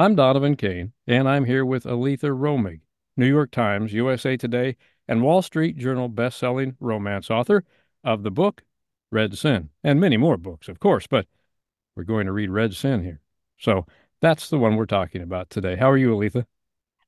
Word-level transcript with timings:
I'm 0.00 0.14
Donovan 0.14 0.56
Kane, 0.56 0.94
and 1.06 1.28
I'm 1.28 1.44
here 1.44 1.62
with 1.62 1.84
Aleatha 1.84 2.34
Romig, 2.34 2.80
New 3.18 3.26
York 3.26 3.50
Times, 3.50 3.92
USA 3.92 4.34
Today, 4.34 4.78
and 5.06 5.22
Wall 5.22 5.42
Street 5.42 5.76
Journal 5.76 6.08
best-selling 6.08 6.74
romance 6.80 7.30
author 7.30 7.64
of 8.02 8.22
the 8.22 8.30
book 8.30 8.62
Red 9.12 9.36
Sin, 9.36 9.68
and 9.84 10.00
many 10.00 10.16
more 10.16 10.38
books, 10.38 10.68
of 10.68 10.80
course, 10.80 11.06
but 11.06 11.26
we're 11.94 12.04
going 12.04 12.24
to 12.24 12.32
read 12.32 12.48
Red 12.48 12.72
Sin 12.72 13.04
here. 13.04 13.20
So 13.58 13.84
that's 14.22 14.48
the 14.48 14.58
one 14.58 14.76
we're 14.76 14.86
talking 14.86 15.20
about 15.20 15.50
today. 15.50 15.76
How 15.76 15.90
are 15.90 15.98
you, 15.98 16.14
Aleatha? 16.14 16.46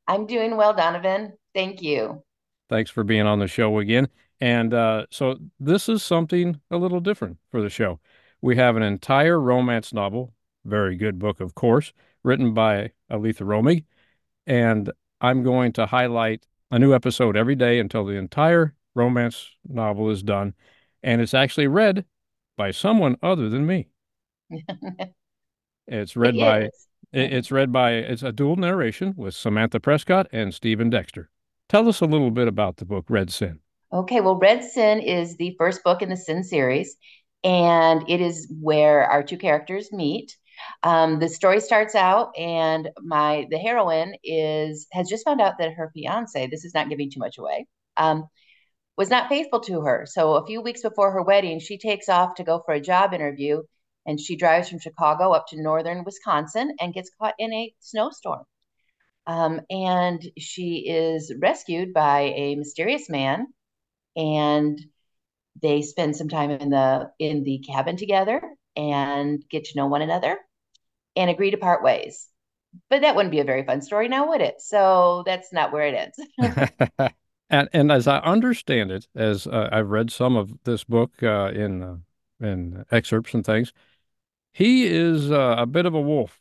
I'm 0.06 0.26
doing 0.26 0.58
well, 0.58 0.74
Donovan. 0.74 1.32
Thank 1.54 1.80
you. 1.80 2.22
Thanks 2.68 2.90
for 2.90 3.04
being 3.04 3.26
on 3.26 3.38
the 3.38 3.48
show 3.48 3.78
again. 3.78 4.08
And 4.38 4.74
uh, 4.74 5.06
so 5.08 5.38
this 5.58 5.88
is 5.88 6.02
something 6.02 6.60
a 6.70 6.76
little 6.76 7.00
different 7.00 7.38
for 7.50 7.62
the 7.62 7.70
show. 7.70 8.00
We 8.42 8.56
have 8.56 8.76
an 8.76 8.82
entire 8.82 9.40
romance 9.40 9.94
novel, 9.94 10.34
very 10.66 10.94
good 10.94 11.18
book, 11.18 11.40
of 11.40 11.54
course, 11.54 11.94
written 12.24 12.54
by 12.54 12.92
Aleatha 13.10 13.44
Romig. 13.46 13.84
And 14.46 14.92
I'm 15.20 15.42
going 15.42 15.72
to 15.74 15.86
highlight 15.86 16.46
a 16.70 16.78
new 16.78 16.94
episode 16.94 17.36
every 17.36 17.56
day 17.56 17.80
until 17.80 18.04
the 18.04 18.14
entire 18.16 18.74
romance 18.94 19.50
novel 19.68 20.10
is 20.10 20.22
done. 20.22 20.54
And 21.02 21.20
it's 21.20 21.34
actually 21.34 21.68
read 21.68 22.04
by 22.56 22.70
someone 22.72 23.16
other 23.22 23.48
than 23.48 23.66
me. 23.66 23.88
it's 25.86 26.16
read 26.16 26.38
It 26.38 26.38
by 26.38 26.70
is. 26.72 26.88
it's 27.12 27.50
read 27.50 27.72
by 27.72 27.92
it's 27.92 28.22
a 28.22 28.32
dual 28.32 28.56
narration 28.56 29.14
with 29.16 29.34
Samantha 29.34 29.80
Prescott 29.80 30.26
and 30.32 30.54
Stephen 30.54 30.90
Dexter. 30.90 31.30
Tell 31.68 31.88
us 31.88 32.00
a 32.00 32.06
little 32.06 32.30
bit 32.30 32.48
about 32.48 32.76
the 32.76 32.84
book 32.84 33.06
Red 33.08 33.30
Sin. 33.30 33.60
Okay, 33.92 34.20
well, 34.20 34.36
Red 34.38 34.64
Sin 34.64 35.00
is 35.00 35.36
the 35.36 35.54
first 35.58 35.84
book 35.84 36.00
in 36.02 36.08
the 36.08 36.16
Sin 36.16 36.42
series, 36.44 36.96
and 37.44 38.08
it 38.08 38.20
is 38.20 38.50
where 38.60 39.04
our 39.04 39.22
two 39.22 39.36
characters 39.36 39.92
meet. 39.92 40.36
Um, 40.82 41.18
the 41.18 41.28
story 41.28 41.60
starts 41.60 41.94
out, 41.94 42.36
and 42.36 42.90
my 43.00 43.46
the 43.50 43.58
heroine 43.58 44.14
is 44.24 44.86
has 44.92 45.08
just 45.08 45.24
found 45.24 45.40
out 45.40 45.58
that 45.58 45.74
her 45.74 45.90
fiance, 45.94 46.46
this 46.48 46.64
is 46.64 46.74
not 46.74 46.88
giving 46.88 47.10
too 47.10 47.20
much 47.20 47.38
away, 47.38 47.66
um, 47.96 48.24
was 48.96 49.10
not 49.10 49.28
faithful 49.28 49.60
to 49.60 49.82
her. 49.82 50.06
So 50.06 50.34
a 50.34 50.46
few 50.46 50.60
weeks 50.60 50.82
before 50.82 51.12
her 51.12 51.22
wedding, 51.22 51.60
she 51.60 51.78
takes 51.78 52.08
off 52.08 52.34
to 52.36 52.44
go 52.44 52.62
for 52.64 52.74
a 52.74 52.80
job 52.80 53.14
interview, 53.14 53.62
and 54.06 54.20
she 54.20 54.36
drives 54.36 54.68
from 54.68 54.80
Chicago 54.80 55.32
up 55.32 55.46
to 55.48 55.62
northern 55.62 56.04
Wisconsin 56.04 56.74
and 56.80 56.94
gets 56.94 57.10
caught 57.20 57.34
in 57.38 57.52
a 57.52 57.74
snowstorm. 57.80 58.44
Um, 59.26 59.60
and 59.70 60.20
she 60.38 60.88
is 60.88 61.32
rescued 61.40 61.92
by 61.94 62.32
a 62.36 62.56
mysterious 62.56 63.08
man, 63.08 63.46
and 64.16 64.80
they 65.60 65.82
spend 65.82 66.16
some 66.16 66.28
time 66.28 66.50
in 66.50 66.70
the 66.70 67.10
in 67.18 67.44
the 67.44 67.58
cabin 67.60 67.96
together 67.96 68.42
and 68.76 69.44
get 69.50 69.64
to 69.64 69.76
know 69.76 69.86
one 69.86 70.02
another 70.02 70.38
and 71.16 71.30
agree 71.30 71.50
to 71.50 71.56
part 71.56 71.82
ways. 71.82 72.28
But 72.88 73.02
that 73.02 73.14
wouldn't 73.14 73.32
be 73.32 73.40
a 73.40 73.44
very 73.44 73.64
fun 73.64 73.82
story 73.82 74.08
now, 74.08 74.28
would 74.28 74.40
it? 74.40 74.60
So 74.60 75.22
that's 75.26 75.52
not 75.52 75.72
where 75.72 75.86
it 75.86 76.12
ends. 76.38 76.54
and 77.50 77.68
and 77.72 77.92
as 77.92 78.06
I 78.06 78.18
understand 78.18 78.90
it, 78.90 79.06
as 79.14 79.46
uh, 79.46 79.68
I've 79.70 79.90
read 79.90 80.10
some 80.10 80.36
of 80.36 80.52
this 80.64 80.84
book 80.84 81.22
uh, 81.22 81.50
in 81.54 81.82
uh, 81.82 81.96
in 82.40 82.84
excerpts 82.90 83.34
and 83.34 83.44
things, 83.44 83.72
he 84.52 84.86
is 84.86 85.30
uh, 85.30 85.56
a 85.58 85.66
bit 85.66 85.86
of 85.86 85.94
a 85.94 86.00
wolf 86.00 86.40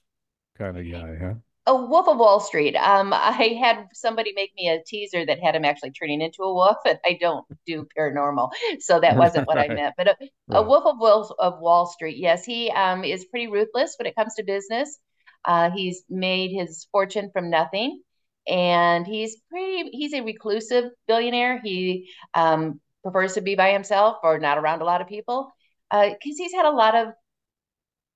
kind 0.58 0.78
of 0.78 0.90
guy, 0.90 1.18
huh? 1.18 1.34
A 1.72 1.86
Wolf 1.86 2.08
of 2.10 2.18
Wall 2.18 2.42
Street. 2.42 2.76
Um, 2.76 3.14
I 3.14 3.58
had 3.60 3.88
somebody 3.94 4.34
make 4.36 4.54
me 4.56 4.68
a 4.68 4.84
teaser 4.86 5.26
that 5.26 5.40
had 5.40 5.56
him 5.56 5.64
actually 5.64 5.92
turning 5.92 6.22
into 6.22 6.44
a 6.44 6.54
wolf, 6.54 6.78
and 6.86 7.00
I 7.06 7.18
don't 7.20 7.46
do 7.66 7.88
paranormal, 7.98 8.52
so 8.80 9.00
that 9.00 9.16
wasn't 9.16 9.48
what 9.48 9.58
I 9.58 9.68
meant. 9.74 9.96
But 9.98 10.08
a, 10.08 10.16
a. 10.50 10.62
Wolf 10.62 10.86
of 10.86 11.00
Wall 11.00 11.34
of 11.40 11.60
Wall 11.60 11.86
Street, 11.86 12.18
yes, 12.18 12.44
he 12.44 12.70
um, 12.72 13.06
is 13.06 13.24
pretty 13.26 13.48
ruthless 13.48 13.96
when 13.98 14.06
it 14.06 14.16
comes 14.16 14.36
to 14.36 14.44
business. 14.44 15.00
Uh, 15.46 15.72
he's 15.72 16.04
made 16.10 16.52
his 16.52 16.88
fortune 16.92 17.30
from 17.32 17.50
nothing, 17.50 18.02
and 18.48 19.08
he's 19.08 19.38
pretty. 19.50 19.92
He's 19.92 20.14
a 20.14 20.22
reclusive 20.22 20.92
billionaire. 21.08 21.62
He 21.64 22.10
um, 22.34 22.82
prefers 23.02 23.36
to 23.36 23.42
be 23.42 23.56
by 23.56 23.72
himself 23.72 24.18
or 24.24 24.40
not 24.40 24.58
around 24.58 24.82
a 24.82 24.86
lot 24.86 25.00
of 25.00 25.08
people 25.08 25.54
because 25.90 26.14
uh, 26.14 26.44
he's 26.44 26.54
had 26.54 26.66
a 26.66 26.72
lot 26.72 26.96
of 26.96 27.14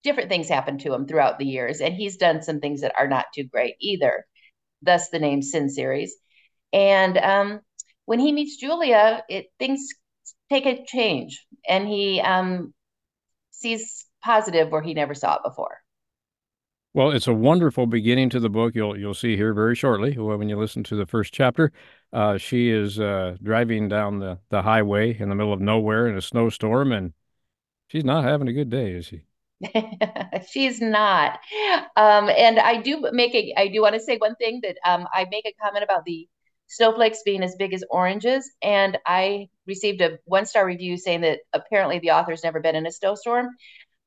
different 0.06 0.30
things 0.30 0.48
happen 0.48 0.78
to 0.78 0.94
him 0.94 1.06
throughout 1.06 1.38
the 1.38 1.46
years, 1.46 1.82
and 1.82 1.94
he's 1.94 2.16
done 2.16 2.42
some 2.42 2.62
things 2.62 2.80
that 2.82 2.94
are 2.98 3.08
not 3.08 3.26
too 3.36 3.44
great 3.44 3.76
either. 3.82 4.26
Thus, 4.82 5.10
the 5.10 5.20
name 5.20 5.42
Sin 5.42 5.68
Series. 5.68 6.16
And 6.72 7.18
um, 7.18 7.60
when 8.06 8.20
he 8.20 8.32
meets 8.32 8.56
Julia, 8.56 9.24
it 9.28 9.48
things 9.60 9.90
take 10.50 10.66
a 10.66 10.86
change, 10.86 11.46
and 11.68 11.88
he 11.88 12.22
um, 12.22 12.74
sees 13.52 14.06
positive 14.24 14.72
where 14.72 14.82
he 14.82 14.94
never 14.94 15.14
saw 15.14 15.36
it 15.36 15.42
before. 15.44 15.80
Well, 16.94 17.12
it's 17.12 17.28
a 17.28 17.34
wonderful 17.34 17.88
beginning 17.88 18.30
to 18.30 18.40
the 18.40 18.50
book. 18.50 18.74
You'll 18.74 18.98
you'll 18.98 19.14
see 19.14 19.36
here 19.36 19.54
very 19.54 19.76
shortly 19.76 20.18
when 20.18 20.48
you 20.48 20.58
listen 20.58 20.84
to 20.86 20.96
the 20.96 21.06
first 21.06 21.34
chapter. 21.34 21.74
Uh, 22.14 22.38
she 22.38 22.70
is 22.70 23.00
uh, 23.00 23.36
driving 23.44 23.90
down 23.90 24.20
the, 24.20 24.40
the 24.50 24.62
highway 24.62 25.18
in 25.20 25.28
the 25.28 25.36
middle 25.36 25.52
of 25.52 25.60
nowhere 25.60 26.08
in 26.08 26.16
a 26.16 26.22
snowstorm, 26.22 26.94
and 26.94 27.12
she's 27.88 28.06
not 28.06 28.24
having 28.24 28.48
a 28.48 28.54
good 28.54 28.70
day, 28.70 28.92
is 28.92 29.08
she? 29.08 29.24
She's 30.50 30.82
not. 30.82 31.40
Um, 31.96 32.30
and 32.30 32.60
I 32.60 32.82
do 32.82 33.08
make 33.12 33.34
a, 33.36 33.54
I 33.58 33.68
do 33.68 33.82
want 33.82 33.96
to 33.96 34.00
say 34.02 34.18
one 34.18 34.36
thing 34.36 34.62
that 34.64 34.78
um, 34.86 35.08
I 35.14 35.26
make 35.30 35.46
a 35.46 35.54
comment 35.62 35.84
about 35.84 36.06
the 36.06 36.28
snowflakes 36.68 37.22
being 37.24 37.44
as 37.44 37.56
big 37.56 37.74
as 37.74 37.84
oranges. 37.90 38.52
And 38.62 38.98
I 39.06 39.50
received 39.68 40.02
a 40.02 40.20
one 40.26 40.46
star 40.46 40.66
review 40.66 40.98
saying 40.98 41.22
that 41.22 41.40
apparently 41.54 42.00
the 42.00 42.12
author's 42.12 42.44
never 42.44 42.60
been 42.60 42.76
in 42.76 42.86
a 42.86 42.92
snowstorm. 42.92 43.50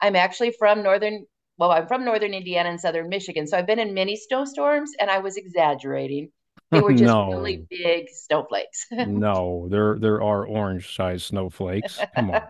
I'm 0.01 0.17
actually 0.17 0.55
from 0.59 0.83
northern, 0.83 1.27
well, 1.57 1.71
I'm 1.71 1.87
from 1.87 2.05
northern 2.05 2.35
Indiana 2.35 2.71
and 2.71 2.81
southern 2.81 3.09
Michigan. 3.09 3.47
So 3.47 3.59
I've 3.59 3.67
been 3.67 3.79
in 3.79 3.95
many 3.95 4.17
snowstorms 4.17 4.93
and 4.99 5.11
I 5.11 5.19
was 5.19 5.37
exaggerating. 5.37 6.31
They 6.71 6.81
were 6.81 6.93
just 6.93 7.15
really 7.15 7.67
big 7.71 8.09
snowflakes. 8.13 8.89
no, 8.91 9.69
there 9.71 9.99
there 9.99 10.21
are 10.23 10.47
orange-sized 10.47 11.25
snowflakes. 11.25 11.99
Come 12.15 12.31
on. 12.31 12.43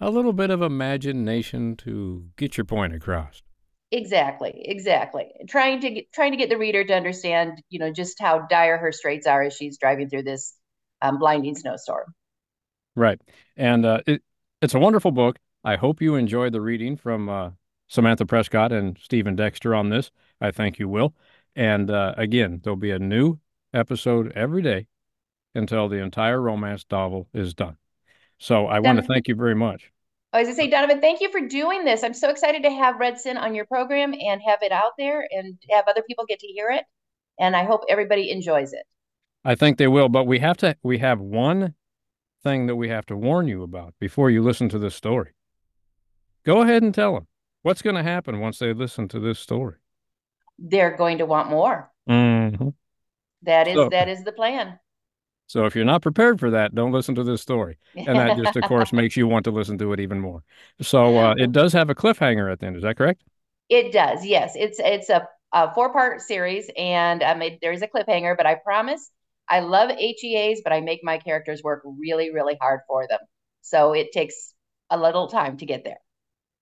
A 0.00 0.10
little 0.10 0.32
bit 0.32 0.50
of 0.50 0.62
imagination 0.62 1.76
to 1.76 2.26
get 2.36 2.56
your 2.56 2.64
point 2.64 2.94
across. 2.94 3.42
Exactly, 3.90 4.62
exactly. 4.64 5.26
Trying 5.48 5.80
to 5.80 5.90
get, 5.90 6.12
trying 6.12 6.32
to 6.32 6.36
get 6.36 6.50
the 6.50 6.58
reader 6.58 6.84
to 6.84 6.94
understand, 6.94 7.62
you 7.70 7.78
know, 7.78 7.90
just 7.90 8.20
how 8.20 8.40
dire 8.40 8.76
her 8.76 8.92
straits 8.92 9.26
are 9.26 9.42
as 9.42 9.56
she's 9.56 9.78
driving 9.78 10.08
through 10.08 10.24
this 10.24 10.54
um, 11.00 11.18
blinding 11.18 11.56
snowstorm. 11.56 12.14
Right. 12.94 13.20
And 13.56 13.86
uh, 13.86 14.00
it 14.06 14.22
it's 14.60 14.74
a 14.74 14.78
wonderful 14.78 15.10
book. 15.10 15.38
I 15.64 15.76
hope 15.76 16.02
you 16.02 16.16
enjoyed 16.16 16.52
the 16.52 16.60
reading 16.60 16.96
from 16.96 17.28
uh, 17.28 17.50
Samantha 17.88 18.26
Prescott 18.26 18.72
and 18.72 18.98
Stephen 19.00 19.36
Dexter 19.36 19.74
on 19.74 19.88
this. 19.88 20.10
I 20.40 20.50
think 20.50 20.78
you 20.78 20.88
will. 20.88 21.14
And 21.56 21.90
uh, 21.90 22.14
again, 22.16 22.60
there'll 22.62 22.76
be 22.76 22.90
a 22.90 22.98
new 22.98 23.38
episode 23.72 24.32
every 24.32 24.62
day 24.62 24.86
until 25.54 25.88
the 25.88 25.96
entire 25.96 26.40
romance 26.40 26.84
novel 26.90 27.28
is 27.32 27.54
done. 27.54 27.76
So 28.38 28.66
I 28.66 28.78
want 28.80 28.98
to 28.98 29.04
thank 29.04 29.28
you 29.28 29.34
very 29.34 29.54
much. 29.54 29.90
I 30.32 30.40
was 30.40 30.46
gonna 30.48 30.56
say, 30.56 30.68
Donovan, 30.68 31.00
thank 31.00 31.20
you 31.20 31.30
for 31.30 31.40
doing 31.40 31.84
this. 31.84 32.04
I'm 32.04 32.14
so 32.14 32.28
excited 32.30 32.62
to 32.62 32.70
have 32.70 33.00
Red 33.00 33.18
Sin 33.18 33.36
on 33.36 33.54
your 33.54 33.64
program 33.64 34.12
and 34.12 34.40
have 34.46 34.62
it 34.62 34.72
out 34.72 34.92
there 34.98 35.26
and 35.30 35.58
have 35.70 35.86
other 35.88 36.02
people 36.02 36.24
get 36.26 36.40
to 36.40 36.46
hear 36.46 36.70
it. 36.70 36.84
And 37.40 37.56
I 37.56 37.64
hope 37.64 37.82
everybody 37.88 38.30
enjoys 38.30 38.72
it. 38.72 38.84
I 39.44 39.54
think 39.54 39.78
they 39.78 39.88
will, 39.88 40.08
but 40.08 40.26
we 40.26 40.38
have 40.40 40.56
to 40.58 40.76
we 40.82 40.98
have 40.98 41.20
one 41.20 41.74
thing 42.44 42.66
that 42.66 42.76
we 42.76 42.88
have 42.88 43.06
to 43.06 43.16
warn 43.16 43.48
you 43.48 43.62
about 43.62 43.94
before 43.98 44.30
you 44.30 44.42
listen 44.42 44.68
to 44.68 44.78
this 44.78 44.94
story. 44.94 45.30
Go 46.44 46.62
ahead 46.62 46.82
and 46.82 46.94
tell 46.94 47.14
them 47.14 47.26
what's 47.62 47.82
going 47.82 47.96
to 47.96 48.02
happen 48.02 48.40
once 48.40 48.58
they 48.58 48.72
listen 48.72 49.08
to 49.08 49.20
this 49.20 49.38
story. 49.38 49.76
They're 50.58 50.96
going 50.96 51.18
to 51.18 51.26
want 51.26 51.50
more. 51.50 51.90
hmm 52.06 52.68
That 53.42 53.68
is 53.68 53.74
So, 53.74 53.88
that 53.88 54.08
is 54.08 54.24
the 54.24 54.32
plan. 54.32 54.78
So 55.48 55.64
if 55.64 55.74
you're 55.74 55.84
not 55.84 56.02
prepared 56.02 56.38
for 56.38 56.50
that, 56.50 56.74
don't 56.74 56.92
listen 56.92 57.14
to 57.16 57.24
this 57.24 57.40
story. 57.40 57.78
And 57.96 58.18
that 58.18 58.36
just, 58.36 58.54
of 58.56 58.64
course, 58.64 58.92
makes 58.92 59.16
you 59.16 59.26
want 59.26 59.44
to 59.44 59.50
listen 59.50 59.78
to 59.78 59.92
it 59.94 60.00
even 60.00 60.20
more. 60.20 60.44
So 60.80 61.16
uh, 61.16 61.34
it 61.38 61.52
does 61.52 61.72
have 61.72 61.88
a 61.90 61.94
cliffhanger 61.94 62.52
at 62.52 62.60
the 62.60 62.66
end. 62.66 62.76
Is 62.76 62.82
that 62.82 62.96
correct? 62.98 63.22
It 63.70 63.92
does, 63.92 64.24
yes. 64.24 64.52
It's 64.56 64.78
it's 64.78 65.08
a, 65.08 65.26
a 65.52 65.74
four 65.74 65.92
part 65.92 66.20
series, 66.20 66.70
and 66.76 67.22
um, 67.22 67.42
it, 67.42 67.58
there's 67.62 67.82
a 67.82 67.88
cliffhanger. 67.88 68.36
But 68.36 68.46
I 68.46 68.56
promise, 68.56 69.10
I 69.48 69.60
love 69.60 69.90
HEAs, 69.90 70.60
but 70.62 70.72
I 70.72 70.80
make 70.80 71.00
my 71.02 71.18
characters 71.18 71.62
work 71.62 71.82
really, 71.84 72.30
really 72.30 72.56
hard 72.60 72.80
for 72.86 73.06
them. 73.08 73.20
So 73.62 73.94
it 73.94 74.12
takes 74.12 74.54
a 74.90 74.98
little 74.98 75.28
time 75.28 75.56
to 75.58 75.66
get 75.66 75.84
there. 75.84 75.98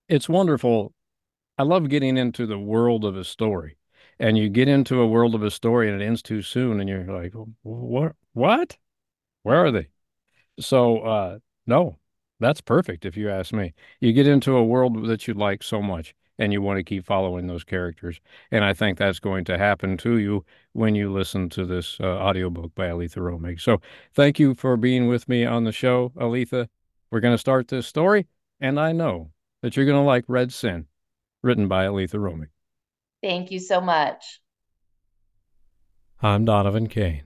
It's 0.08 0.28
wonderful. 0.28 0.92
I 1.58 1.64
love 1.64 1.88
getting 1.88 2.16
into 2.16 2.46
the 2.46 2.58
world 2.58 3.04
of 3.04 3.16
a 3.16 3.24
story. 3.24 3.78
And 4.18 4.38
you 4.38 4.48
get 4.48 4.68
into 4.68 5.00
a 5.00 5.06
world 5.06 5.34
of 5.34 5.42
a 5.42 5.50
story 5.50 5.90
and 5.90 6.00
it 6.00 6.04
ends 6.04 6.22
too 6.22 6.40
soon, 6.42 6.80
and 6.80 6.88
you're 6.88 7.04
like, 7.04 7.34
what? 7.62 8.16
What? 8.36 8.76
Where 9.44 9.64
are 9.64 9.70
they? 9.70 9.88
So, 10.60 10.98
uh, 10.98 11.38
no, 11.66 11.96
that's 12.38 12.60
perfect 12.60 13.06
if 13.06 13.16
you 13.16 13.30
ask 13.30 13.50
me. 13.50 13.72
You 13.98 14.12
get 14.12 14.26
into 14.26 14.58
a 14.58 14.62
world 14.62 15.06
that 15.06 15.26
you 15.26 15.32
like 15.32 15.62
so 15.62 15.80
much 15.80 16.14
and 16.38 16.52
you 16.52 16.60
want 16.60 16.76
to 16.76 16.84
keep 16.84 17.06
following 17.06 17.46
those 17.46 17.64
characters. 17.64 18.20
And 18.50 18.62
I 18.62 18.74
think 18.74 18.98
that's 18.98 19.20
going 19.20 19.46
to 19.46 19.56
happen 19.56 19.96
to 19.96 20.18
you 20.18 20.44
when 20.74 20.94
you 20.94 21.10
listen 21.10 21.48
to 21.48 21.64
this 21.64 21.96
uh, 21.98 22.04
audiobook 22.04 22.74
by 22.74 22.88
Aleatha 22.88 23.22
Romig. 23.22 23.58
So 23.58 23.80
thank 24.14 24.38
you 24.38 24.54
for 24.54 24.76
being 24.76 25.08
with 25.08 25.30
me 25.30 25.46
on 25.46 25.64
the 25.64 25.72
show, 25.72 26.12
Aleatha. 26.16 26.68
We're 27.10 27.20
going 27.20 27.32
to 27.32 27.38
start 27.38 27.68
this 27.68 27.86
story, 27.86 28.26
and 28.60 28.78
I 28.78 28.92
know 28.92 29.30
that 29.62 29.78
you're 29.78 29.86
going 29.86 29.96
to 29.96 30.06
like 30.06 30.26
Red 30.28 30.52
Sin, 30.52 30.88
written 31.42 31.68
by 31.68 31.86
Aleatha 31.86 32.18
Romig. 32.18 32.48
Thank 33.22 33.50
you 33.50 33.60
so 33.60 33.80
much. 33.80 34.42
I'm 36.20 36.44
Donovan 36.44 36.88
Kane. 36.88 37.22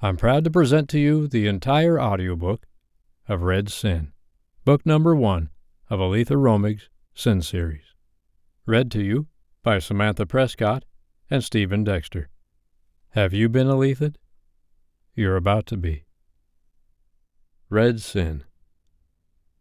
I'm 0.00 0.16
proud 0.16 0.44
to 0.44 0.50
present 0.50 0.88
to 0.90 0.98
you 1.00 1.26
the 1.26 1.48
entire 1.48 2.00
audiobook 2.00 2.66
of 3.28 3.42
Red 3.42 3.68
Sin, 3.68 4.12
book 4.64 4.86
number 4.86 5.12
one 5.12 5.50
of 5.90 5.98
Aleatha 5.98 6.36
Romig's 6.36 6.88
Sin 7.14 7.42
series. 7.42 7.82
Read 8.64 8.92
to 8.92 9.02
you 9.02 9.26
by 9.64 9.80
Samantha 9.80 10.24
Prescott 10.24 10.84
and 11.28 11.42
Stephen 11.42 11.82
Dexter. 11.82 12.28
Have 13.10 13.34
you 13.34 13.48
been 13.48 13.66
Aleatha? 13.66 14.14
You're 15.16 15.34
about 15.34 15.66
to 15.66 15.76
be. 15.76 16.04
Red 17.68 18.00
Sin. 18.00 18.44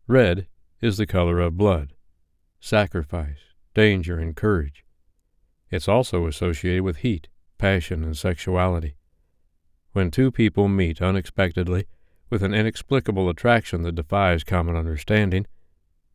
Red 0.06 0.46
is 0.82 0.98
the 0.98 1.08
color 1.08 1.40
of 1.40 1.58
blood, 1.58 1.94
sacrifice, 2.60 3.40
danger, 3.74 4.20
and 4.20 4.36
courage. 4.36 4.86
It's 5.72 5.88
also 5.88 6.28
associated 6.28 6.84
with 6.84 6.98
heat, 6.98 7.28
passion, 7.58 8.04
and 8.04 8.16
sexuality. 8.16 8.97
When 9.98 10.12
two 10.12 10.30
people 10.30 10.68
meet 10.68 11.02
unexpectedly 11.02 11.88
with 12.30 12.44
an 12.44 12.54
inexplicable 12.54 13.30
attraction 13.30 13.82
that 13.82 13.96
defies 13.96 14.44
common 14.44 14.76
understanding, 14.76 15.48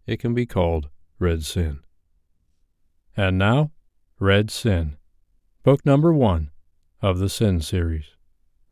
it 0.06 0.20
can 0.20 0.34
be 0.34 0.46
called 0.46 0.88
Red 1.18 1.42
Sin. 1.42 1.80
And 3.16 3.38
now, 3.38 3.72
Red 4.20 4.52
Sin, 4.52 4.98
book 5.64 5.84
number 5.84 6.12
one 6.12 6.52
of 7.00 7.18
the 7.18 7.28
Sin 7.28 7.60
series, 7.60 8.04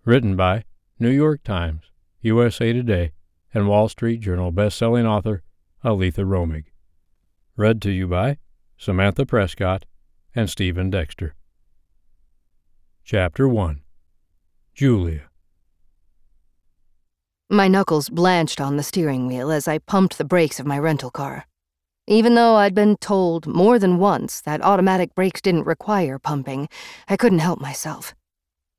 written 0.05 0.37
by 0.37 0.63
New 1.01 1.11
York 1.11 1.43
Times, 1.43 1.91
USA 2.21 2.73
Today, 2.73 3.11
and 3.53 3.67
Wall 3.67 3.89
Street 3.89 4.21
Journal 4.21 4.53
best-selling 4.53 5.09
author 5.09 5.43
Aleatha 5.85 6.25
Romig. 6.25 6.67
Read 7.57 7.83
to 7.83 7.91
you 7.91 8.07
by 8.07 8.39
Samantha 8.79 9.27
Prescott 9.27 9.87
and 10.37 10.49
Stephen 10.49 10.89
Dexter. 10.89 11.35
Chapter 13.03 13.49
1 13.49 13.83
Julia 14.81 15.29
My 17.51 17.69
knuckles 17.69 18.09
blanched 18.09 18.63
on 18.63 18.79
the 18.79 18.83
steering 18.83 19.27
wheel 19.27 19.51
as 19.51 19.69
I 19.69 19.77
pumped 19.77 20.17
the 20.17 20.25
brakes 20.25 20.59
of 20.59 20.65
my 20.65 20.79
rental 20.79 21.11
car. 21.11 21.45
Even 22.07 22.35
though 22.35 22.57
I'd 22.57 22.75
been 22.75 22.97
told 22.97 23.47
more 23.47 23.79
than 23.79 23.99
once 23.99 24.41
that 24.41 24.65
automatic 24.65 25.15
brakes 25.15 25.43
didn't 25.43 25.67
require 25.67 26.19
pumping, 26.19 26.67
I 27.09 27.19
couldn't 27.19 27.41
help 27.41 27.61
myself. 27.61 28.15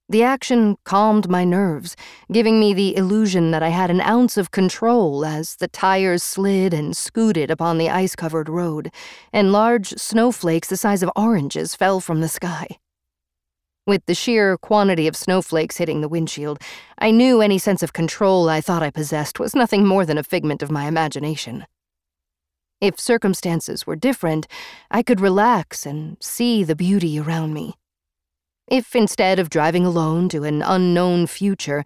The 0.09 0.23
action 0.23 0.75
calmed 0.85 1.29
my 1.29 1.43
nerves, 1.43 1.95
giving 2.31 2.59
me 2.59 2.73
the 2.73 2.95
illusion 2.97 3.51
that 3.51 3.61
I 3.61 3.69
had 3.69 3.91
an 3.91 4.01
ounce 4.01 4.37
of 4.37 4.49
control 4.49 5.23
as 5.23 5.57
the 5.57 5.67
tires 5.67 6.23
slid 6.23 6.73
and 6.73 6.97
scooted 6.97 7.51
upon 7.51 7.77
the 7.77 7.91
ice 7.91 8.15
covered 8.15 8.49
road, 8.49 8.91
and 9.31 9.51
large 9.51 9.89
snowflakes 9.99 10.67
the 10.67 10.77
size 10.77 11.03
of 11.03 11.11
oranges 11.15 11.75
fell 11.75 11.99
from 11.99 12.21
the 12.21 12.27
sky. 12.27 12.79
With 13.87 14.05
the 14.05 14.13
sheer 14.13 14.57
quantity 14.57 15.07
of 15.07 15.15
snowflakes 15.15 15.77
hitting 15.77 16.01
the 16.01 16.07
windshield, 16.07 16.59
I 16.99 17.09
knew 17.09 17.41
any 17.41 17.57
sense 17.57 17.81
of 17.81 17.93
control 17.93 18.47
I 18.47 18.61
thought 18.61 18.83
I 18.83 18.91
possessed 18.91 19.39
was 19.39 19.55
nothing 19.55 19.87
more 19.87 20.05
than 20.05 20.19
a 20.19 20.23
figment 20.23 20.61
of 20.61 20.69
my 20.69 20.85
imagination. 20.85 21.65
If 22.79 22.99
circumstances 22.99 23.87
were 23.87 23.95
different, 23.95 24.47
I 24.91 25.01
could 25.01 25.19
relax 25.19 25.85
and 25.85 26.17
see 26.19 26.63
the 26.63 26.75
beauty 26.75 27.19
around 27.19 27.53
me. 27.53 27.73
If 28.67 28.95
instead 28.95 29.39
of 29.39 29.49
driving 29.49 29.85
alone 29.85 30.29
to 30.29 30.43
an 30.43 30.61
unknown 30.61 31.25
future, 31.25 31.83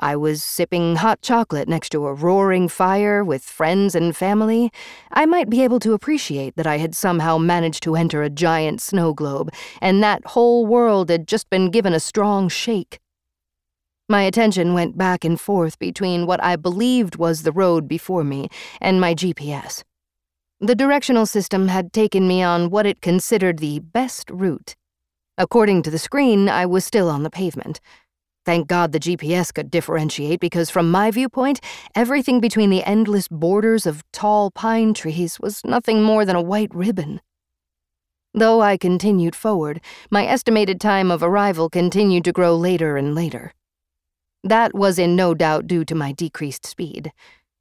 I 0.00 0.16
was 0.16 0.42
sipping 0.44 0.96
hot 0.96 1.22
chocolate 1.22 1.68
next 1.68 1.90
to 1.90 2.06
a 2.06 2.14
roaring 2.14 2.68
fire 2.68 3.24
with 3.24 3.42
friends 3.42 3.94
and 3.94 4.16
family, 4.16 4.70
I 5.10 5.26
might 5.26 5.50
be 5.50 5.62
able 5.62 5.80
to 5.80 5.92
appreciate 5.92 6.56
that 6.56 6.66
I 6.66 6.78
had 6.78 6.94
somehow 6.94 7.38
managed 7.38 7.82
to 7.84 7.96
enter 7.96 8.22
a 8.22 8.30
giant 8.30 8.80
snow 8.80 9.12
globe, 9.12 9.52
and 9.80 10.02
that 10.02 10.24
whole 10.26 10.66
world 10.66 11.10
had 11.10 11.26
just 11.26 11.50
been 11.50 11.70
given 11.70 11.92
a 11.92 12.00
strong 12.00 12.48
shake. 12.48 13.00
My 14.08 14.22
attention 14.22 14.72
went 14.72 14.96
back 14.96 15.24
and 15.24 15.38
forth 15.38 15.78
between 15.78 16.26
what 16.26 16.42
I 16.42 16.56
believed 16.56 17.16
was 17.16 17.42
the 17.42 17.52
road 17.52 17.86
before 17.86 18.24
me 18.24 18.48
and 18.80 19.00
my 19.00 19.14
GPS. 19.14 19.82
The 20.60 20.74
directional 20.74 21.26
system 21.26 21.68
had 21.68 21.92
taken 21.92 22.26
me 22.26 22.42
on 22.42 22.70
what 22.70 22.86
it 22.86 23.00
considered 23.00 23.58
the 23.58 23.80
best 23.80 24.30
route. 24.30 24.74
According 25.36 25.84
to 25.84 25.90
the 25.90 26.00
screen, 26.00 26.48
I 26.48 26.66
was 26.66 26.84
still 26.84 27.08
on 27.08 27.22
the 27.22 27.30
pavement. 27.30 27.80
Thank 28.48 28.66
God 28.66 28.92
the 28.92 28.98
GPS 28.98 29.52
could 29.52 29.70
differentiate 29.70 30.40
because, 30.40 30.70
from 30.70 30.90
my 30.90 31.10
viewpoint, 31.10 31.60
everything 31.94 32.40
between 32.40 32.70
the 32.70 32.82
endless 32.82 33.28
borders 33.28 33.84
of 33.84 34.02
tall 34.10 34.50
pine 34.50 34.94
trees 34.94 35.38
was 35.38 35.60
nothing 35.66 36.02
more 36.02 36.24
than 36.24 36.34
a 36.34 36.40
white 36.40 36.74
ribbon. 36.74 37.20
Though 38.32 38.62
I 38.62 38.78
continued 38.78 39.36
forward, 39.36 39.82
my 40.10 40.26
estimated 40.26 40.80
time 40.80 41.10
of 41.10 41.22
arrival 41.22 41.68
continued 41.68 42.24
to 42.24 42.32
grow 42.32 42.56
later 42.56 42.96
and 42.96 43.14
later. 43.14 43.52
That 44.42 44.74
was 44.74 44.98
in 44.98 45.14
no 45.14 45.34
doubt 45.34 45.66
due 45.66 45.84
to 45.84 45.94
my 45.94 46.12
decreased 46.12 46.64
speed. 46.64 47.12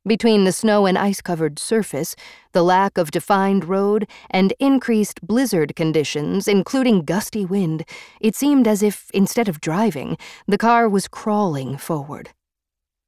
Between 0.08 0.46
the 0.46 0.54
snow 0.54 0.86
and 0.86 0.98
ice 0.98 1.20
covered 1.20 1.60
surface, 1.60 2.16
the 2.54 2.64
lack 2.64 2.98
of 2.98 3.12
defined 3.12 3.66
road, 3.66 4.08
and 4.30 4.54
increased 4.58 5.20
blizzard 5.22 5.76
conditions, 5.76 6.48
including 6.48 7.04
gusty 7.04 7.44
wind, 7.44 7.84
it 8.22 8.34
seemed 8.34 8.70
as 8.70 8.82
if, 8.82 9.12
instead 9.14 9.50
of 9.50 9.60
driving, 9.60 10.18
the 10.48 10.58
car 10.58 10.88
was 10.88 11.10
crawling 11.10 11.78
forward. 11.78 12.30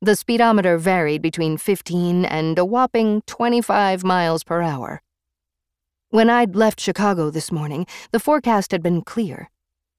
The 0.01 0.17
speedometer 0.17 0.77
varied 0.77 1.21
between 1.21 1.55
15 1.57 2.25
and 2.25 2.59
a 2.59 2.65
whopping 2.65 3.21
25 3.27 4.03
miles 4.03 4.43
per 4.43 4.61
hour. 4.61 5.01
When 6.09 6.29
I'd 6.29 6.53
left 6.53 6.81
Chicago 6.81 7.29
this 7.29 7.49
morning, 7.49 7.87
the 8.11 8.19
forecast 8.19 8.73
had 8.73 8.83
been 8.83 9.03
clear. 9.03 9.49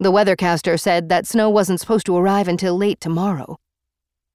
The 0.00 0.12
weathercaster 0.12 0.78
said 0.78 1.08
that 1.08 1.26
snow 1.26 1.48
wasn't 1.48 1.80
supposed 1.80 2.04
to 2.06 2.16
arrive 2.16 2.48
until 2.48 2.76
late 2.76 3.00
tomorrow. 3.00 3.58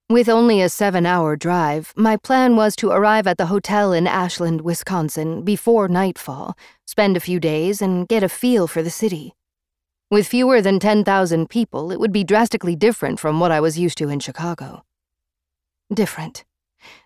With 0.08 0.28
only 0.28 0.62
a 0.62 0.68
seven 0.68 1.04
hour 1.04 1.34
drive, 1.34 1.92
my 1.96 2.16
plan 2.16 2.54
was 2.54 2.76
to 2.76 2.90
arrive 2.90 3.26
at 3.26 3.38
the 3.38 3.46
hotel 3.46 3.92
in 3.92 4.06
Ashland, 4.06 4.60
Wisconsin 4.60 5.42
before 5.42 5.88
nightfall, 5.88 6.56
spend 6.86 7.16
a 7.16 7.20
few 7.20 7.40
days, 7.40 7.82
and 7.82 8.06
get 8.06 8.22
a 8.22 8.28
feel 8.28 8.68
for 8.68 8.84
the 8.84 8.90
city. 8.90 9.34
With 10.08 10.28
fewer 10.28 10.62
than 10.62 10.78
10,000 10.78 11.50
people, 11.50 11.90
it 11.90 11.98
would 11.98 12.12
be 12.12 12.22
drastically 12.22 12.76
different 12.76 13.18
from 13.18 13.40
what 13.40 13.50
I 13.50 13.58
was 13.58 13.80
used 13.80 13.98
to 13.98 14.08
in 14.08 14.20
Chicago. 14.20 14.84
Different. 15.92 16.44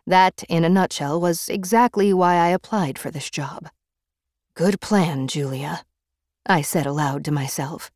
That, 0.06 0.44
in 0.50 0.62
a 0.67 0.69
nutshell, 0.69 1.19
was 1.19 1.49
exactly 1.49 2.12
why 2.12 2.35
I 2.35 2.49
applied 2.49 2.99
for 2.99 3.11
this 3.11 3.31
job. 3.31 3.70
Good 4.53 4.79
plan, 4.82 5.26
Julia, 5.26 5.87
I 6.44 6.61
said 6.61 6.85
aloud 6.85 7.25
to 7.25 7.32
myself. 7.32 7.91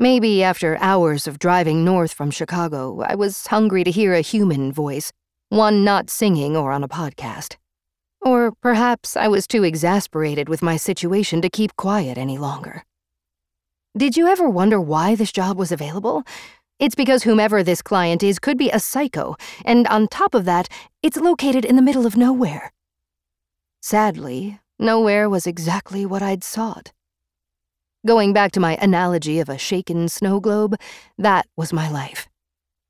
Maybe 0.00 0.44
after 0.44 0.78
hours 0.80 1.26
of 1.26 1.40
driving 1.40 1.84
north 1.84 2.12
from 2.12 2.30
Chicago, 2.30 3.00
I 3.00 3.16
was 3.16 3.48
hungry 3.48 3.82
to 3.82 3.90
hear 3.90 4.14
a 4.14 4.20
human 4.20 4.70
voice, 4.70 5.10
one 5.48 5.82
not 5.82 6.08
singing 6.08 6.56
or 6.56 6.70
on 6.70 6.84
a 6.84 6.88
podcast. 6.88 7.56
Or 8.20 8.52
perhaps 8.52 9.16
I 9.16 9.26
was 9.26 9.48
too 9.48 9.64
exasperated 9.64 10.48
with 10.48 10.62
my 10.62 10.76
situation 10.76 11.42
to 11.42 11.50
keep 11.50 11.74
quiet 11.74 12.16
any 12.16 12.38
longer. 12.38 12.84
Did 13.96 14.16
you 14.16 14.28
ever 14.28 14.48
wonder 14.48 14.80
why 14.80 15.16
this 15.16 15.32
job 15.32 15.58
was 15.58 15.72
available? 15.72 16.22
It's 16.78 16.94
because 16.94 17.24
whomever 17.24 17.64
this 17.64 17.82
client 17.82 18.22
is 18.22 18.38
could 18.38 18.56
be 18.56 18.70
a 18.70 18.78
psycho, 18.78 19.34
and 19.64 19.84
on 19.88 20.06
top 20.06 20.32
of 20.32 20.44
that, 20.44 20.68
it's 21.02 21.16
located 21.16 21.64
in 21.64 21.74
the 21.74 21.82
middle 21.82 22.06
of 22.06 22.16
nowhere. 22.16 22.70
Sadly, 23.82 24.60
nowhere 24.78 25.28
was 25.28 25.44
exactly 25.44 26.06
what 26.06 26.22
I'd 26.22 26.44
sought. 26.44 26.92
Going 28.08 28.32
back 28.32 28.52
to 28.52 28.60
my 28.60 28.78
analogy 28.80 29.38
of 29.38 29.50
a 29.50 29.58
shaken 29.58 30.08
snow 30.08 30.40
globe, 30.40 30.76
that 31.18 31.46
was 31.58 31.74
my 31.74 31.90
life. 31.90 32.26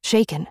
Shaken. 0.05 0.47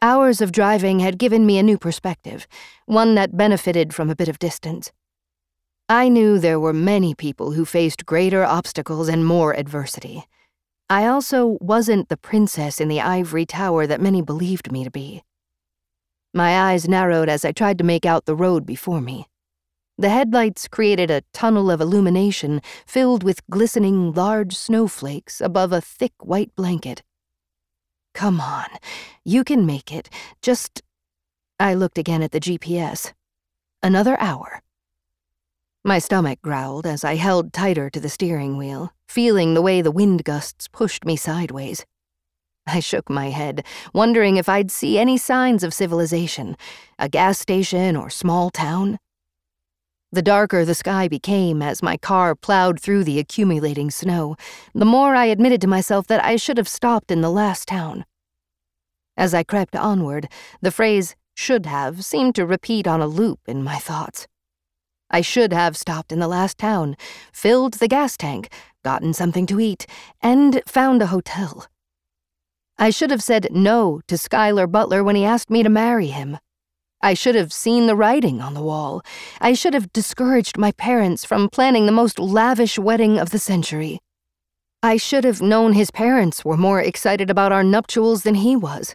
Hours 0.00 0.40
of 0.40 0.52
driving 0.52 1.00
had 1.00 1.18
given 1.18 1.44
me 1.44 1.58
a 1.58 1.62
new 1.62 1.76
perspective, 1.76 2.46
one 2.86 3.14
that 3.16 3.36
benefited 3.36 3.92
from 3.92 4.08
a 4.08 4.16
bit 4.16 4.30
of 4.30 4.38
distance. 4.38 4.90
I 5.86 6.08
knew 6.08 6.38
there 6.38 6.58
were 6.58 6.72
many 6.72 7.14
people 7.14 7.52
who 7.52 7.66
faced 7.66 8.06
greater 8.06 8.42
obstacles 8.42 9.10
and 9.10 9.26
more 9.26 9.54
adversity. 9.54 10.24
I 10.88 11.04
also 11.04 11.58
wasn't 11.60 12.08
the 12.08 12.16
princess 12.16 12.80
in 12.80 12.88
the 12.88 13.02
ivory 13.02 13.44
tower 13.44 13.86
that 13.86 14.00
many 14.00 14.22
believed 14.22 14.72
me 14.72 14.82
to 14.82 14.90
be. 14.90 15.24
My 16.32 16.70
eyes 16.70 16.88
narrowed 16.88 17.28
as 17.28 17.44
I 17.44 17.52
tried 17.52 17.76
to 17.76 17.84
make 17.84 18.06
out 18.06 18.24
the 18.24 18.34
road 18.34 18.64
before 18.64 19.02
me. 19.02 19.26
The 19.98 20.08
headlights 20.08 20.68
created 20.68 21.10
a 21.10 21.22
tunnel 21.32 21.70
of 21.70 21.80
illumination 21.80 22.60
filled 22.86 23.22
with 23.22 23.46
glistening 23.48 24.12
large 24.12 24.56
snowflakes 24.56 25.40
above 25.40 25.72
a 25.72 25.80
thick 25.80 26.12
white 26.20 26.54
blanket. 26.56 27.02
Come 28.14 28.40
on, 28.40 28.66
you 29.24 29.44
can 29.44 29.66
make 29.66 29.92
it. 29.92 30.08
Just. 30.42 30.82
I 31.60 31.74
looked 31.74 31.98
again 31.98 32.22
at 32.22 32.32
the 32.32 32.40
GPS. 32.40 33.12
Another 33.82 34.18
hour. 34.20 34.62
My 35.84 35.98
stomach 35.98 36.40
growled 36.42 36.86
as 36.86 37.04
I 37.04 37.16
held 37.16 37.52
tighter 37.52 37.90
to 37.90 38.00
the 38.00 38.08
steering 38.08 38.56
wheel, 38.56 38.92
feeling 39.08 39.54
the 39.54 39.62
way 39.62 39.82
the 39.82 39.90
wind 39.90 40.24
gusts 40.24 40.68
pushed 40.68 41.04
me 41.04 41.16
sideways. 41.16 41.84
I 42.66 42.80
shook 42.80 43.10
my 43.10 43.30
head, 43.30 43.64
wondering 43.92 44.36
if 44.36 44.48
I'd 44.48 44.70
see 44.70 44.98
any 44.98 45.18
signs 45.18 45.64
of 45.64 45.74
civilization 45.74 46.56
a 46.98 47.08
gas 47.08 47.40
station 47.40 47.96
or 47.96 48.10
small 48.10 48.50
town. 48.50 48.98
The 50.14 50.20
darker 50.20 50.66
the 50.66 50.74
sky 50.74 51.08
became 51.08 51.62
as 51.62 51.82
my 51.82 51.96
car 51.96 52.34
plowed 52.34 52.78
through 52.78 53.04
the 53.04 53.18
accumulating 53.18 53.90
snow, 53.90 54.36
the 54.74 54.84
more 54.84 55.14
I 55.14 55.24
admitted 55.24 55.62
to 55.62 55.66
myself 55.66 56.06
that 56.08 56.22
I 56.22 56.36
should 56.36 56.58
have 56.58 56.68
stopped 56.68 57.10
in 57.10 57.22
the 57.22 57.30
last 57.30 57.66
town. 57.66 58.04
As 59.16 59.32
I 59.32 59.42
crept 59.42 59.74
onward, 59.74 60.28
the 60.60 60.70
phrase 60.70 61.16
should 61.34 61.64
have 61.64 62.04
seemed 62.04 62.34
to 62.34 62.44
repeat 62.44 62.86
on 62.86 63.00
a 63.00 63.06
loop 63.06 63.40
in 63.46 63.64
my 63.64 63.78
thoughts. 63.78 64.26
I 65.10 65.22
should 65.22 65.54
have 65.54 65.78
stopped 65.78 66.12
in 66.12 66.18
the 66.18 66.28
last 66.28 66.58
town, 66.58 66.94
filled 67.32 67.74
the 67.74 67.88
gas 67.88 68.18
tank, 68.18 68.52
gotten 68.84 69.14
something 69.14 69.46
to 69.46 69.60
eat, 69.60 69.86
and 70.20 70.60
found 70.66 71.00
a 71.00 71.06
hotel. 71.06 71.66
I 72.78 72.90
should 72.90 73.10
have 73.10 73.22
said 73.22 73.48
no 73.50 74.02
to 74.08 74.18
Schuyler 74.18 74.66
Butler 74.66 75.02
when 75.02 75.16
he 75.16 75.24
asked 75.24 75.48
me 75.48 75.62
to 75.62 75.70
marry 75.70 76.08
him. 76.08 76.36
I 77.02 77.14
should 77.14 77.34
have 77.34 77.52
seen 77.52 77.86
the 77.86 77.96
writing 77.96 78.40
on 78.40 78.54
the 78.54 78.62
wall. 78.62 79.02
I 79.40 79.54
should 79.54 79.74
have 79.74 79.92
discouraged 79.92 80.56
my 80.56 80.70
parents 80.70 81.24
from 81.24 81.48
planning 81.48 81.86
the 81.86 81.92
most 81.92 82.20
lavish 82.20 82.78
wedding 82.78 83.18
of 83.18 83.30
the 83.30 83.40
century. 83.40 83.98
I 84.84 84.96
should 84.96 85.24
have 85.24 85.42
known 85.42 85.72
his 85.72 85.90
parents 85.90 86.44
were 86.44 86.56
more 86.56 86.80
excited 86.80 87.28
about 87.28 87.50
our 87.50 87.64
nuptials 87.64 88.22
than 88.22 88.36
he 88.36 88.54
was. 88.54 88.94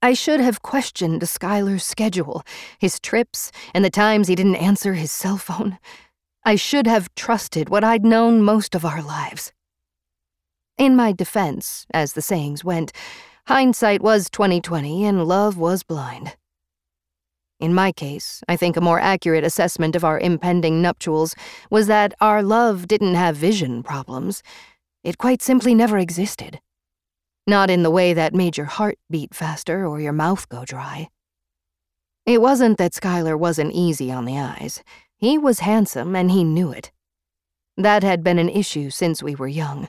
I 0.00 0.14
should 0.14 0.40
have 0.40 0.62
questioned 0.62 1.28
Schuyler's 1.28 1.84
schedule, 1.84 2.42
his 2.80 2.98
trips, 2.98 3.52
and 3.72 3.84
the 3.84 3.90
times 3.90 4.26
he 4.26 4.34
didn't 4.34 4.56
answer 4.56 4.94
his 4.94 5.12
cell 5.12 5.36
phone. 5.36 5.78
I 6.44 6.56
should 6.56 6.88
have 6.88 7.14
trusted 7.14 7.68
what 7.68 7.84
I'd 7.84 8.04
known 8.04 8.42
most 8.42 8.74
of 8.74 8.84
our 8.84 9.00
lives. 9.00 9.52
In 10.76 10.96
my 10.96 11.12
defense, 11.12 11.86
as 11.94 12.14
the 12.14 12.22
sayings 12.22 12.64
went, 12.64 12.90
hindsight 13.46 14.02
was 14.02 14.28
2020 14.28 15.04
and 15.04 15.24
love 15.24 15.56
was 15.56 15.84
blind. 15.84 16.36
In 17.62 17.74
my 17.74 17.92
case, 17.92 18.42
I 18.48 18.56
think 18.56 18.76
a 18.76 18.80
more 18.80 18.98
accurate 18.98 19.44
assessment 19.44 19.94
of 19.94 20.02
our 20.02 20.18
impending 20.18 20.82
nuptials 20.82 21.36
was 21.70 21.86
that 21.86 22.12
our 22.20 22.42
love 22.42 22.88
didn't 22.88 23.14
have 23.14 23.36
vision 23.36 23.84
problems. 23.84 24.42
It 25.04 25.16
quite 25.16 25.40
simply 25.40 25.72
never 25.72 25.96
existed. 25.96 26.58
Not 27.46 27.70
in 27.70 27.84
the 27.84 27.90
way 27.90 28.14
that 28.14 28.34
made 28.34 28.56
your 28.56 28.66
heart 28.66 28.98
beat 29.08 29.32
faster 29.32 29.86
or 29.86 30.00
your 30.00 30.12
mouth 30.12 30.48
go 30.48 30.64
dry. 30.64 31.08
It 32.26 32.42
wasn't 32.42 32.78
that 32.78 32.94
Schuyler 32.94 33.36
wasn't 33.36 33.74
easy 33.74 34.10
on 34.10 34.24
the 34.24 34.40
eyes. 34.40 34.82
He 35.16 35.38
was 35.38 35.60
handsome 35.60 36.16
and 36.16 36.32
he 36.32 36.42
knew 36.42 36.72
it. 36.72 36.90
That 37.76 38.02
had 38.02 38.24
been 38.24 38.40
an 38.40 38.48
issue 38.48 38.90
since 38.90 39.22
we 39.22 39.36
were 39.36 39.46
young. 39.46 39.88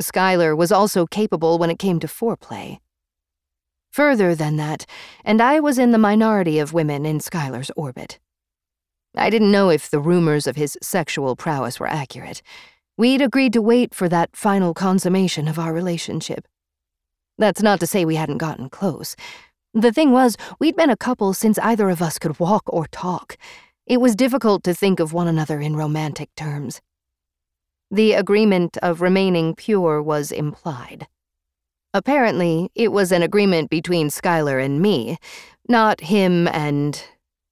Schuyler 0.00 0.54
was 0.54 0.70
also 0.70 1.06
capable 1.06 1.56
when 1.56 1.70
it 1.70 1.78
came 1.78 1.98
to 2.00 2.06
foreplay. 2.06 2.80
Further 3.94 4.34
than 4.34 4.56
that, 4.56 4.86
and 5.24 5.40
I 5.40 5.60
was 5.60 5.78
in 5.78 5.92
the 5.92 5.98
minority 5.98 6.58
of 6.58 6.72
women 6.72 7.06
in 7.06 7.20
Schuyler's 7.20 7.70
orbit. 7.76 8.18
I 9.14 9.30
didn't 9.30 9.52
know 9.52 9.70
if 9.70 9.88
the 9.88 10.00
rumors 10.00 10.48
of 10.48 10.56
his 10.56 10.76
sexual 10.82 11.36
prowess 11.36 11.78
were 11.78 11.86
accurate. 11.86 12.42
We'd 12.96 13.22
agreed 13.22 13.52
to 13.52 13.62
wait 13.62 13.94
for 13.94 14.08
that 14.08 14.34
final 14.34 14.74
consummation 14.74 15.46
of 15.46 15.60
our 15.60 15.72
relationship. 15.72 16.48
That's 17.38 17.62
not 17.62 17.78
to 17.78 17.86
say 17.86 18.04
we 18.04 18.16
hadn't 18.16 18.38
gotten 18.38 18.68
close. 18.68 19.14
The 19.74 19.92
thing 19.92 20.10
was, 20.10 20.36
we'd 20.58 20.74
been 20.74 20.90
a 20.90 20.96
couple 20.96 21.32
since 21.32 21.56
either 21.60 21.88
of 21.88 22.02
us 22.02 22.18
could 22.18 22.40
walk 22.40 22.64
or 22.66 22.88
talk. 22.88 23.36
It 23.86 24.00
was 24.00 24.16
difficult 24.16 24.64
to 24.64 24.74
think 24.74 24.98
of 24.98 25.12
one 25.12 25.28
another 25.28 25.60
in 25.60 25.76
romantic 25.76 26.34
terms. 26.34 26.80
The 27.92 28.14
agreement 28.14 28.76
of 28.78 29.00
remaining 29.00 29.54
pure 29.54 30.02
was 30.02 30.32
implied. 30.32 31.06
Apparently, 31.94 32.70
it 32.74 32.90
was 32.90 33.12
an 33.12 33.22
agreement 33.22 33.70
between 33.70 34.10
Schuyler 34.10 34.58
and 34.58 34.82
me, 34.82 35.16
not 35.68 36.00
him 36.00 36.48
and, 36.48 37.00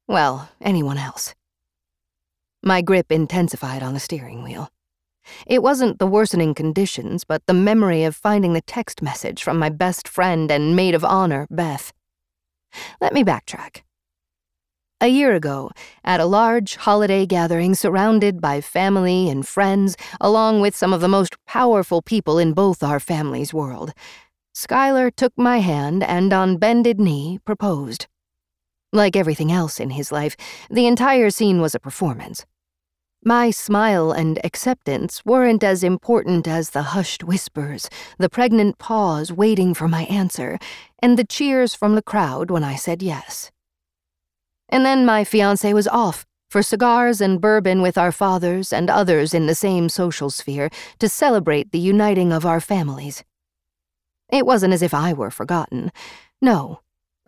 well, 0.08 0.50
anyone 0.60 0.98
else. 0.98 1.32
My 2.60 2.82
grip 2.82 3.12
intensified 3.12 3.84
on 3.84 3.94
the 3.94 4.00
steering 4.00 4.42
wheel. 4.42 4.68
It 5.46 5.62
wasn't 5.62 6.00
the 6.00 6.08
worsening 6.08 6.54
conditions, 6.54 7.22
but 7.22 7.46
the 7.46 7.54
memory 7.54 8.02
of 8.02 8.16
finding 8.16 8.52
the 8.52 8.60
text 8.60 9.00
message 9.00 9.44
from 9.44 9.58
my 9.58 9.68
best 9.68 10.08
friend 10.08 10.50
and 10.50 10.74
maid 10.74 10.96
of 10.96 11.04
honor, 11.04 11.46
Beth. 11.48 11.92
Let 13.00 13.12
me 13.12 13.22
backtrack. 13.22 13.82
A 15.00 15.08
year 15.08 15.34
ago, 15.34 15.70
at 16.04 16.20
a 16.20 16.26
large 16.26 16.76
holiday 16.76 17.26
gathering 17.26 17.76
surrounded 17.76 18.40
by 18.40 18.60
family 18.60 19.28
and 19.28 19.46
friends, 19.46 19.96
along 20.20 20.60
with 20.60 20.74
some 20.74 20.92
of 20.92 21.00
the 21.00 21.08
most 21.08 21.36
powerful 21.46 22.02
people 22.02 22.38
in 22.38 22.52
both 22.52 22.82
our 22.82 23.00
family's 23.00 23.52
world, 23.52 23.92
Schuyler 24.54 25.10
took 25.10 25.32
my 25.36 25.58
hand 25.58 26.02
and, 26.02 26.32
on 26.32 26.58
bended 26.58 27.00
knee, 27.00 27.38
proposed. 27.44 28.06
Like 28.92 29.16
everything 29.16 29.50
else 29.50 29.80
in 29.80 29.90
his 29.90 30.12
life, 30.12 30.36
the 30.70 30.86
entire 30.86 31.30
scene 31.30 31.60
was 31.60 31.74
a 31.74 31.80
performance. 31.80 32.44
My 33.24 33.50
smile 33.50 34.12
and 34.12 34.38
acceptance 34.44 35.24
weren't 35.24 35.62
as 35.62 35.82
important 35.82 36.46
as 36.46 36.70
the 36.70 36.82
hushed 36.82 37.22
whispers, 37.22 37.88
the 38.18 38.28
pregnant 38.28 38.78
pause 38.78 39.32
waiting 39.32 39.74
for 39.74 39.88
my 39.88 40.02
answer, 40.04 40.58
and 41.00 41.16
the 41.16 41.24
cheers 41.24 41.74
from 41.74 41.94
the 41.94 42.02
crowd 42.02 42.50
when 42.50 42.64
I 42.64 42.74
said 42.74 43.00
yes. 43.00 43.50
And 44.68 44.84
then 44.84 45.06
my 45.06 45.24
fiance 45.24 45.72
was 45.72 45.88
off 45.88 46.26
for 46.50 46.62
cigars 46.62 47.22
and 47.22 47.40
bourbon 47.40 47.80
with 47.80 47.96
our 47.96 48.12
fathers 48.12 48.72
and 48.72 48.90
others 48.90 49.32
in 49.32 49.46
the 49.46 49.54
same 49.54 49.88
social 49.88 50.28
sphere 50.28 50.68
to 50.98 51.08
celebrate 51.08 51.72
the 51.72 51.78
uniting 51.78 52.32
of 52.32 52.44
our 52.44 52.60
families. 52.60 53.24
It 54.32 54.44
wasn't 54.44 54.74
as 54.74 54.82
if 54.82 54.92
I 54.92 55.12
were 55.12 55.30
forgotten. 55.30 55.92
No, 56.40 56.80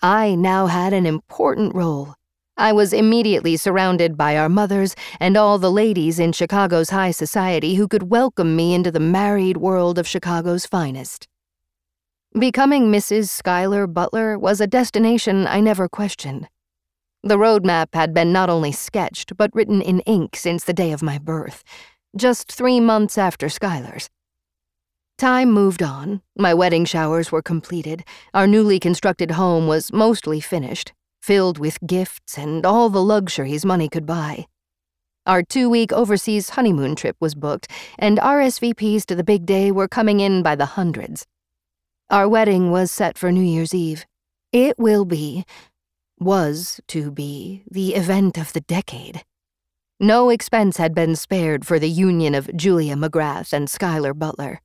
I 0.03 0.35
now 0.35 0.67
had 0.67 0.93
an 0.93 1.07
important 1.07 1.73
role 1.77 2.17
I 2.57 2.73
was 2.73 2.93
immediately 2.93 3.57
surrounded 3.57 4.17
by 4.17 4.37
our 4.37 4.49
mothers 4.49 4.95
and 5.19 5.37
all 5.37 5.59
the 5.59 5.73
ladies 5.73 6.21
in 6.21 6.31
Chicago's 6.31 6.91
high 6.91 7.11
society 7.11 7.75
who 7.75 7.89
could 7.89 8.11
welcome 8.11 8.55
me 8.55 8.75
into 8.75 8.93
the 8.93 9.01
married 9.01 9.57
world 9.57 9.99
of 9.99 10.07
Chicago's 10.07 10.65
finest. 10.65 11.27
Becoming 12.39 12.93
Mrs. 12.93 13.29
Schuyler 13.29 13.89
Butler 13.89 14.39
was 14.39 14.61
a 14.61 14.69
destination 14.69 15.49
I 15.49 15.59
never 15.61 15.89
questioned. 15.89 16.49
The 17.25 17.39
roadmap 17.39 17.89
had 17.93 18.15
been 18.15 18.33
not 18.33 18.51
only 18.51 18.71
sketched, 18.71 19.37
but 19.37 19.51
written 19.53 19.83
in 19.83 20.01
ink 20.01 20.37
since 20.37 20.63
the 20.63 20.73
day 20.73 20.93
of 20.93 21.03
my 21.03 21.19
birth, 21.19 21.65
just 22.17 22.53
three 22.53 22.79
months 22.79 23.19
after 23.19 23.49
Schuyler's. 23.49 24.11
Time 25.17 25.53
moved 25.53 25.81
on, 25.81 26.23
my 26.37 26.53
wedding 26.53 26.85
showers 26.85 27.31
were 27.31 27.41
completed, 27.41 28.05
our 28.35 28.49
newly 28.49 28.81
constructed 28.81 29.31
home 29.33 29.69
was 29.69 29.93
mostly 29.93 30.41
finished, 30.41 30.93
filled 31.23 31.57
with 31.57 31.79
gifts 31.87 32.37
and 32.37 32.67
all 32.67 32.91
the 32.91 33.03
luxuries 33.03 33.65
money 33.65 33.89
could 33.89 34.07
buy. 34.07 34.47
Our 35.25 35.45
two 35.45 35.71
week 35.71 35.93
overseas 35.93 36.51
honeymoon 36.51 36.97
trip 36.97 37.17
was 37.21 37.37
booked, 37.37 37.71
and 37.97 38.19
RSVPs 38.19 39.07
to 39.07 39.15
the 39.15 39.23
big 39.23 39.47
day 39.47 39.71
were 39.71 39.87
coming 39.87 40.19
in 40.19 40.43
by 40.43 40.57
the 40.57 40.67
hundreds. 40.67 41.25
Our 42.11 42.29
wedding 42.29 42.73
was 42.73 42.91
set 42.91 43.17
for 43.17 43.31
New 43.31 43.41
Year's 43.41 43.73
Eve. 43.73 44.05
It 44.51 44.79
will 44.81 45.05
be, 45.05 45.45
was 46.19 46.81
to 46.89 47.13
be, 47.13 47.63
the 47.71 47.95
event 47.95 48.37
of 48.37 48.53
the 48.53 48.61
decade. 48.63 49.23
No 50.01 50.29
expense 50.29 50.77
had 50.77 50.93
been 50.93 51.15
spared 51.15 51.65
for 51.65 51.79
the 51.79 51.89
union 51.89 52.35
of 52.35 52.55
Julia 52.57 52.97
McGrath 52.97 53.53
and 53.53 53.71
Schuyler 53.71 54.13
Butler. 54.13 54.61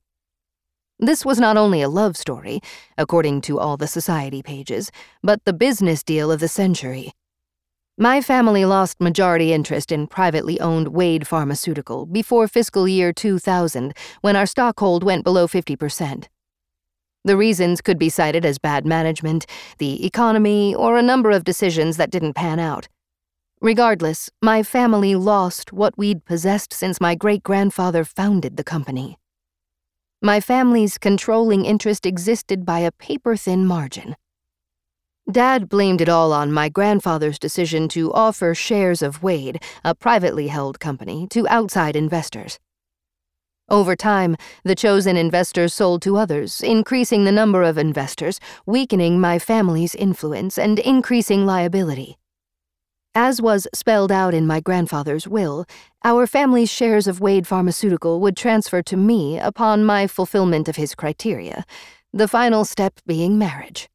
This 1.02 1.24
was 1.24 1.40
not 1.40 1.56
only 1.56 1.80
a 1.80 1.88
love 1.88 2.14
story, 2.14 2.60
according 2.98 3.40
to 3.42 3.58
all 3.58 3.78
the 3.78 3.86
society 3.86 4.42
pages, 4.42 4.90
but 5.22 5.42
the 5.46 5.54
business 5.54 6.02
deal 6.02 6.30
of 6.30 6.40
the 6.40 6.48
century. 6.48 7.12
My 7.96 8.20
family 8.20 8.66
lost 8.66 9.00
majority 9.00 9.54
interest 9.54 9.90
in 9.90 10.08
privately 10.08 10.60
owned 10.60 10.88
Wade 10.88 11.26
Pharmaceutical 11.26 12.04
before 12.04 12.46
fiscal 12.48 12.86
year 12.86 13.14
2000, 13.14 13.94
when 14.20 14.36
our 14.36 14.44
stockhold 14.44 15.02
went 15.02 15.24
below 15.24 15.46
50%. 15.46 16.26
The 17.24 17.36
reasons 17.36 17.80
could 17.80 17.98
be 17.98 18.10
cited 18.10 18.44
as 18.44 18.58
bad 18.58 18.84
management, 18.84 19.46
the 19.78 20.04
economy, 20.04 20.74
or 20.74 20.98
a 20.98 21.02
number 21.02 21.30
of 21.30 21.44
decisions 21.44 21.96
that 21.96 22.10
didn't 22.10 22.34
pan 22.34 22.58
out. 22.58 22.88
Regardless, 23.62 24.28
my 24.42 24.62
family 24.62 25.14
lost 25.14 25.72
what 25.72 25.96
we'd 25.96 26.26
possessed 26.26 26.74
since 26.74 27.00
my 27.00 27.14
great 27.14 27.42
grandfather 27.42 28.04
founded 28.04 28.58
the 28.58 28.64
company. 28.64 29.16
My 30.22 30.38
family's 30.38 30.98
controlling 30.98 31.64
interest 31.64 32.04
existed 32.04 32.66
by 32.66 32.80
a 32.80 32.92
paper 32.92 33.36
thin 33.36 33.64
margin. 33.64 34.16
Dad 35.30 35.66
blamed 35.66 36.02
it 36.02 36.10
all 36.10 36.34
on 36.34 36.52
my 36.52 36.68
grandfather's 36.68 37.38
decision 37.38 37.88
to 37.88 38.12
offer 38.12 38.54
shares 38.54 39.00
of 39.00 39.22
Wade, 39.22 39.62
a 39.82 39.94
privately 39.94 40.48
held 40.48 40.78
company, 40.78 41.26
to 41.28 41.48
outside 41.48 41.96
investors. 41.96 42.58
Over 43.70 43.96
time, 43.96 44.36
the 44.62 44.74
chosen 44.74 45.16
investors 45.16 45.72
sold 45.72 46.02
to 46.02 46.18
others, 46.18 46.60
increasing 46.60 47.24
the 47.24 47.32
number 47.32 47.62
of 47.62 47.78
investors, 47.78 48.40
weakening 48.66 49.20
my 49.20 49.38
family's 49.38 49.94
influence, 49.94 50.58
and 50.58 50.78
increasing 50.80 51.46
liability. 51.46 52.18
As 53.14 53.42
was 53.42 53.66
spelled 53.74 54.12
out 54.12 54.34
in 54.34 54.46
my 54.46 54.60
grandfather's 54.60 55.26
will, 55.26 55.66
our 56.04 56.28
family's 56.28 56.70
shares 56.70 57.08
of 57.08 57.20
Wade 57.20 57.44
Pharmaceutical 57.44 58.20
would 58.20 58.36
transfer 58.36 58.82
to 58.82 58.96
me 58.96 59.36
upon 59.36 59.84
my 59.84 60.06
fulfillment 60.06 60.68
of 60.68 60.76
his 60.76 60.94
criteria, 60.94 61.64
the 62.12 62.28
final 62.28 62.64
step 62.64 63.00
being 63.06 63.36
marriage. 63.36 63.88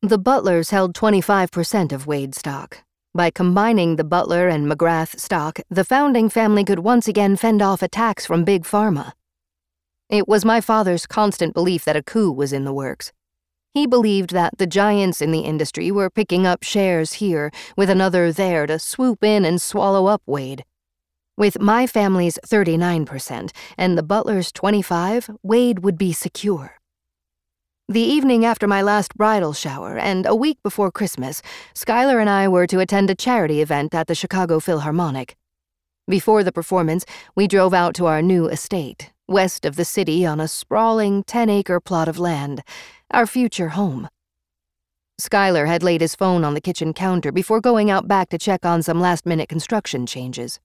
The 0.00 0.18
Butlers 0.18 0.70
held 0.70 0.94
25% 0.94 1.90
of 1.90 2.06
Wade 2.06 2.36
stock. 2.36 2.84
By 3.16 3.30
combining 3.30 3.96
the 3.96 4.04
Butler 4.04 4.46
and 4.46 4.70
McGrath 4.70 5.18
stock, 5.18 5.58
the 5.68 5.84
founding 5.84 6.28
family 6.28 6.64
could 6.64 6.80
once 6.80 7.08
again 7.08 7.34
fend 7.34 7.62
off 7.62 7.82
attacks 7.82 8.26
from 8.26 8.44
Big 8.44 8.62
Pharma. 8.62 9.12
It 10.08 10.28
was 10.28 10.44
my 10.44 10.60
father's 10.60 11.06
constant 11.06 11.52
belief 11.52 11.84
that 11.84 11.96
a 11.96 12.02
coup 12.02 12.30
was 12.30 12.52
in 12.52 12.64
the 12.64 12.72
works. 12.72 13.12
He 13.74 13.88
believed 13.88 14.30
that 14.30 14.56
the 14.58 14.68
giants 14.68 15.20
in 15.20 15.32
the 15.32 15.40
industry 15.40 15.90
were 15.90 16.08
picking 16.08 16.46
up 16.46 16.62
shares 16.62 17.14
here, 17.14 17.50
with 17.76 17.90
another 17.90 18.30
there 18.30 18.68
to 18.68 18.78
swoop 18.78 19.24
in 19.24 19.44
and 19.44 19.60
swallow 19.60 20.06
up 20.06 20.22
Wade. 20.26 20.64
With 21.36 21.60
my 21.60 21.88
family's 21.88 22.38
39% 22.46 23.50
and 23.76 23.98
the 23.98 24.04
butler's 24.04 24.52
25, 24.52 25.28
Wade 25.42 25.80
would 25.80 25.98
be 25.98 26.12
secure. 26.12 26.78
The 27.88 28.00
evening 28.00 28.44
after 28.44 28.68
my 28.68 28.80
last 28.80 29.16
bridal 29.16 29.52
shower 29.52 29.98
and 29.98 30.24
a 30.24 30.36
week 30.36 30.58
before 30.62 30.92
Christmas, 30.92 31.42
Skylar 31.74 32.20
and 32.20 32.30
I 32.30 32.46
were 32.46 32.68
to 32.68 32.78
attend 32.78 33.10
a 33.10 33.16
charity 33.16 33.60
event 33.60 33.92
at 33.92 34.06
the 34.06 34.14
Chicago 34.14 34.60
Philharmonic. 34.60 35.36
Before 36.06 36.44
the 36.44 36.52
performance, 36.52 37.04
we 37.34 37.48
drove 37.48 37.74
out 37.74 37.96
to 37.96 38.06
our 38.06 38.22
new 38.22 38.46
estate, 38.46 39.10
west 39.26 39.64
of 39.64 39.76
the 39.76 39.84
city 39.84 40.26
on 40.26 40.40
a 40.40 40.48
sprawling 40.48 41.22
10 41.24 41.48
acre 41.48 41.80
plot 41.80 42.08
of 42.08 42.18
land, 42.18 42.62
our 43.10 43.26
future 43.26 43.70
home. 43.70 44.08
Skylar 45.20 45.66
had 45.66 45.82
laid 45.82 46.00
his 46.00 46.14
phone 46.14 46.44
on 46.44 46.54
the 46.54 46.60
kitchen 46.60 46.92
counter 46.92 47.32
before 47.32 47.60
going 47.60 47.90
out 47.90 48.08
back 48.08 48.28
to 48.30 48.38
check 48.38 48.66
on 48.66 48.82
some 48.82 49.00
last 49.00 49.24
minute 49.24 49.48
construction 49.48 50.06
changes. 50.06 50.60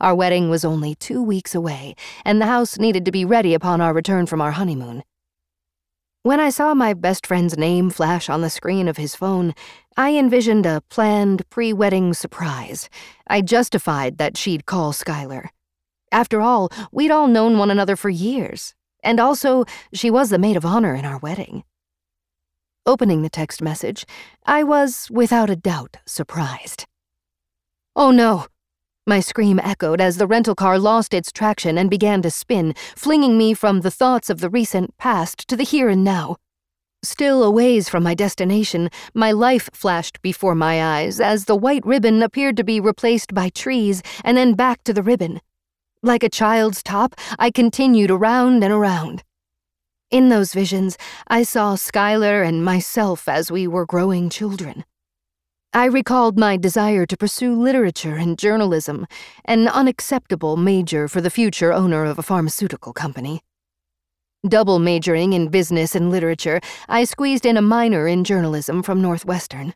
Our 0.00 0.14
wedding 0.14 0.50
was 0.50 0.64
only 0.64 0.94
two 0.96 1.22
weeks 1.22 1.54
away, 1.54 1.94
and 2.24 2.40
the 2.40 2.46
house 2.46 2.78
needed 2.78 3.04
to 3.04 3.12
be 3.12 3.24
ready 3.24 3.54
upon 3.54 3.80
our 3.80 3.94
return 3.94 4.26
from 4.26 4.40
our 4.40 4.52
honeymoon. 4.52 5.04
When 6.24 6.40
I 6.40 6.50
saw 6.50 6.74
my 6.74 6.94
best 6.94 7.26
friend's 7.26 7.56
name 7.56 7.88
flash 7.90 8.28
on 8.28 8.40
the 8.40 8.50
screen 8.50 8.88
of 8.88 8.96
his 8.96 9.14
phone, 9.14 9.54
I 9.96 10.16
envisioned 10.16 10.66
a 10.66 10.82
planned 10.90 11.48
pre 11.48 11.72
wedding 11.72 12.12
surprise. 12.12 12.90
I 13.28 13.40
justified 13.40 14.18
that 14.18 14.36
she'd 14.36 14.66
call 14.66 14.92
Skylar. 14.92 15.50
After 16.10 16.40
all, 16.40 16.70
we'd 16.90 17.10
all 17.10 17.26
known 17.26 17.58
one 17.58 17.70
another 17.70 17.96
for 17.96 18.08
years, 18.08 18.74
and 19.02 19.20
also, 19.20 19.64
she 19.92 20.10
was 20.10 20.30
the 20.30 20.38
maid 20.38 20.56
of 20.56 20.64
honor 20.64 20.94
in 20.94 21.04
our 21.04 21.18
wedding. 21.18 21.64
Opening 22.86 23.22
the 23.22 23.28
text 23.28 23.60
message, 23.60 24.06
I 24.46 24.62
was, 24.62 25.08
without 25.10 25.50
a 25.50 25.56
doubt, 25.56 25.98
surprised. 26.06 26.86
Oh 27.94 28.10
no! 28.10 28.46
My 29.06 29.20
scream 29.20 29.58
echoed 29.62 30.00
as 30.00 30.16
the 30.16 30.26
rental 30.26 30.54
car 30.54 30.78
lost 30.78 31.14
its 31.14 31.32
traction 31.32 31.78
and 31.78 31.90
began 31.90 32.22
to 32.22 32.30
spin, 32.30 32.74
flinging 32.96 33.36
me 33.36 33.54
from 33.54 33.80
the 33.80 33.90
thoughts 33.90 34.30
of 34.30 34.40
the 34.40 34.50
recent 34.50 34.96
past 34.98 35.48
to 35.48 35.56
the 35.56 35.64
here 35.64 35.88
and 35.88 36.04
now. 36.04 36.36
Still 37.02 37.44
a 37.44 37.50
ways 37.50 37.88
from 37.88 38.02
my 38.02 38.14
destination, 38.14 38.90
my 39.14 39.32
life 39.32 39.70
flashed 39.72 40.20
before 40.20 40.54
my 40.54 40.82
eyes 40.82 41.20
as 41.20 41.44
the 41.44 41.56
white 41.56 41.86
ribbon 41.86 42.22
appeared 42.22 42.56
to 42.56 42.64
be 42.64 42.80
replaced 42.80 43.34
by 43.34 43.50
trees 43.50 44.02
and 44.24 44.36
then 44.36 44.54
back 44.54 44.82
to 44.84 44.92
the 44.92 45.02
ribbon. 45.02 45.40
Like 46.02 46.22
a 46.22 46.28
child's 46.28 46.82
top, 46.82 47.16
I 47.40 47.50
continued 47.50 48.10
around 48.10 48.62
and 48.62 48.72
around. 48.72 49.24
In 50.10 50.28
those 50.28 50.54
visions, 50.54 50.96
I 51.26 51.42
saw 51.42 51.74
Skylar 51.74 52.46
and 52.46 52.64
myself 52.64 53.28
as 53.28 53.50
we 53.50 53.66
were 53.66 53.84
growing 53.84 54.30
children. 54.30 54.84
I 55.72 55.86
recalled 55.86 56.38
my 56.38 56.56
desire 56.56 57.04
to 57.04 57.16
pursue 57.16 57.52
literature 57.52 58.14
and 58.14 58.38
journalism, 58.38 59.06
an 59.44 59.66
unacceptable 59.66 60.56
major 60.56 61.08
for 61.08 61.20
the 61.20 61.30
future 61.30 61.72
owner 61.72 62.04
of 62.04 62.18
a 62.18 62.22
pharmaceutical 62.22 62.92
company. 62.92 63.42
Double 64.48 64.78
majoring 64.78 65.32
in 65.32 65.48
business 65.48 65.96
and 65.96 66.12
literature, 66.12 66.60
I 66.88 67.02
squeezed 67.04 67.44
in 67.44 67.56
a 67.56 67.62
minor 67.62 68.06
in 68.06 68.22
journalism 68.22 68.84
from 68.84 69.02
Northwestern. 69.02 69.74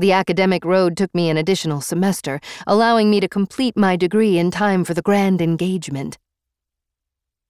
The 0.00 0.12
academic 0.12 0.64
road 0.64 0.96
took 0.96 1.14
me 1.14 1.28
an 1.28 1.36
additional 1.36 1.82
semester, 1.82 2.40
allowing 2.66 3.10
me 3.10 3.20
to 3.20 3.28
complete 3.28 3.76
my 3.76 3.96
degree 3.96 4.38
in 4.38 4.50
time 4.50 4.82
for 4.82 4.94
the 4.94 5.02
grand 5.02 5.42
engagement. 5.42 6.16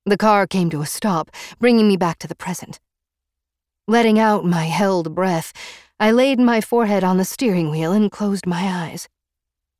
The 0.04 0.16
car 0.16 0.48
came 0.48 0.68
to 0.70 0.80
a 0.80 0.86
stop, 0.86 1.30
bringing 1.60 1.86
me 1.86 1.96
back 1.96 2.18
to 2.18 2.26
the 2.26 2.34
present. 2.34 2.80
Letting 3.86 4.18
out 4.18 4.44
my 4.44 4.64
held 4.64 5.14
breath, 5.14 5.52
I 6.00 6.10
laid 6.10 6.40
my 6.40 6.60
forehead 6.60 7.04
on 7.04 7.18
the 7.18 7.24
steering 7.24 7.70
wheel 7.70 7.92
and 7.92 8.10
closed 8.10 8.48
my 8.48 8.62
eyes. 8.62 9.08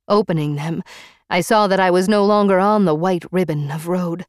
Opening 0.07 0.55
them, 0.55 0.81
I 1.29 1.41
saw 1.41 1.67
that 1.67 1.81
I 1.81 1.91
was 1.91 2.07
no 2.07 2.23
longer 2.23 2.57
on 2.57 2.85
the 2.85 2.95
white 2.95 3.25
ribbon 3.33 3.69
of 3.69 3.89
road. 3.89 4.25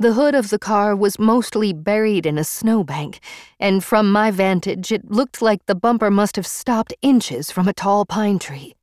The 0.00 0.14
hood 0.14 0.34
of 0.34 0.48
the 0.48 0.58
car 0.58 0.96
was 0.96 1.18
mostly 1.18 1.74
buried 1.74 2.24
in 2.24 2.38
a 2.38 2.42
snowbank, 2.42 3.20
and 3.58 3.84
from 3.84 4.10
my 4.10 4.30
vantage, 4.30 4.90
it 4.90 5.10
looked 5.10 5.42
like 5.42 5.66
the 5.66 5.74
bumper 5.74 6.10
must 6.10 6.36
have 6.36 6.46
stopped 6.46 6.94
inches 7.02 7.50
from 7.50 7.68
a 7.68 7.74
tall 7.74 8.06
pine 8.06 8.38
tree. 8.38 8.76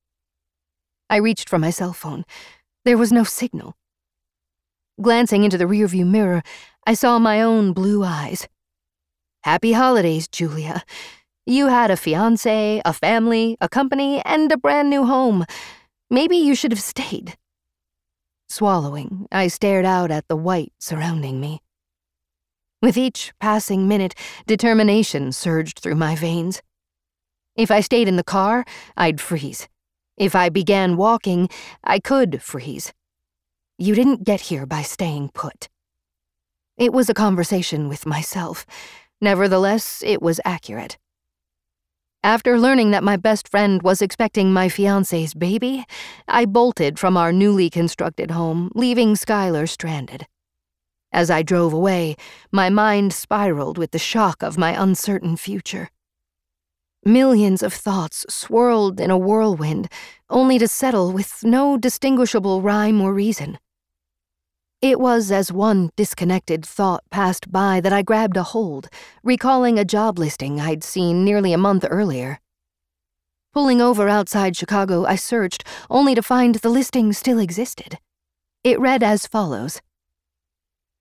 I 1.09 1.15
reached 1.15 1.49
for 1.49 1.57
my 1.57 1.71
cell 1.71 1.91
phone. 1.91 2.23
There 2.85 2.99
was 2.99 3.11
no 3.11 3.23
signal. 3.23 3.73
Glancing 5.01 5.43
into 5.43 5.57
the 5.57 5.65
rearview 5.65 6.05
mirror, 6.05 6.43
I 6.85 6.93
saw 6.93 7.17
my 7.17 7.41
own 7.41 7.73
blue 7.73 8.03
eyes. 8.03 8.47
Happy 9.43 9.71
holidays, 9.71 10.27
Julia. 10.27 10.83
You 11.47 11.65
had 11.65 11.89
a 11.89 11.97
fiance, 11.97 12.79
a 12.85 12.93
family, 12.93 13.57
a 13.59 13.67
company, 13.67 14.21
and 14.23 14.51
a 14.51 14.57
brand 14.57 14.91
new 14.91 15.03
home. 15.03 15.45
Maybe 16.11 16.37
you 16.37 16.53
should 16.53 16.71
have 16.71 16.79
stayed. 16.79 17.35
Swallowing, 18.49 19.27
I 19.31 19.47
stared 19.47 19.85
out 19.85 20.09
at 20.09 20.27
the 20.27 20.37
white 20.37 20.71
surrounding 20.79 21.41
me. 21.41 21.61
With 22.81 22.97
each 22.97 23.33
passing 23.39 23.87
minute, 23.87 24.15
determination 24.45 25.31
surged 25.31 25.79
through 25.79 25.95
my 25.95 26.15
veins. 26.15 26.61
If 27.55 27.71
I 27.71 27.81
stayed 27.81 28.07
in 28.07 28.15
the 28.15 28.23
car, 28.23 28.65
I'd 28.95 29.19
freeze. 29.19 29.67
If 30.15 30.35
I 30.35 30.49
began 30.49 30.95
walking, 30.95 31.49
I 31.83 31.99
could 31.99 32.41
freeze. 32.41 32.93
You 33.77 33.95
didn't 33.95 34.23
get 34.23 34.41
here 34.41 34.65
by 34.65 34.81
staying 34.81 35.31
put. 35.33 35.69
It 36.77 36.93
was 36.93 37.09
a 37.09 37.13
conversation 37.13 37.89
with 37.89 38.05
myself. 38.05 38.65
Nevertheless, 39.19 40.03
it 40.05 40.21
was 40.21 40.39
accurate. 40.45 40.97
After 42.27 42.59
learning 42.59 42.91
that 42.91 43.05
my 43.05 43.15
best 43.15 43.47
friend 43.47 43.81
was 43.81 44.01
expecting 44.01 44.51
my 44.51 44.67
fiance's 44.67 45.33
baby, 45.33 45.85
I 46.27 46.43
bolted 46.43 46.99
from 46.99 47.15
our 47.15 47.31
newly 47.31 47.69
constructed 47.69 48.31
home, 48.31 48.69
leaving 48.75 49.13
Skylar 49.13 49.65
stranded. 49.65 50.27
As 51.13 51.31
I 51.31 51.41
drove 51.41 51.71
away, 51.71 52.17
my 52.51 52.69
mind 52.69 53.13
spiraled 53.13 53.77
with 53.77 53.91
the 53.91 53.97
shock 53.97 54.43
of 54.43 54.57
my 54.57 54.71
uncertain 54.71 55.37
future. 55.37 55.89
Millions 57.05 57.63
of 57.63 57.73
thoughts 57.73 58.25
swirled 58.27 58.99
in 58.99 59.09
a 59.09 59.17
whirlwind, 59.17 59.89
only 60.29 60.59
to 60.59 60.67
settle 60.67 61.13
with 61.13 61.45
no 61.45 61.77
distinguishable 61.77 62.61
rhyme 62.61 62.99
or 62.99 63.13
reason. 63.13 63.57
It 64.81 64.99
was 64.99 65.31
as 65.31 65.51
one 65.51 65.89
disconnected 65.95 66.63
thought 66.63 67.03
passed 67.09 67.51
by 67.51 67.81
that 67.81 67.91
I 67.91 68.03
grabbed 68.03 68.37
a 68.37 68.43
hold, 68.43 68.89
recalling 69.23 69.79
a 69.79 69.85
job 69.85 70.19
listing 70.19 70.61
I'd 70.61 70.83
seen 70.83 71.25
nearly 71.25 71.51
a 71.51 71.57
month 71.57 71.83
earlier. 71.89 72.39
Pulling 73.53 73.81
over 73.81 74.07
outside 74.07 74.55
Chicago, 74.55 75.03
I 75.03 75.15
searched, 75.15 75.63
only 75.89 76.13
to 76.13 76.21
find 76.21 76.53
the 76.53 76.69
listing 76.69 77.11
still 77.11 77.39
existed. 77.39 77.97
It 78.63 78.79
read 78.79 79.01
as 79.01 79.25
follows 79.25 79.81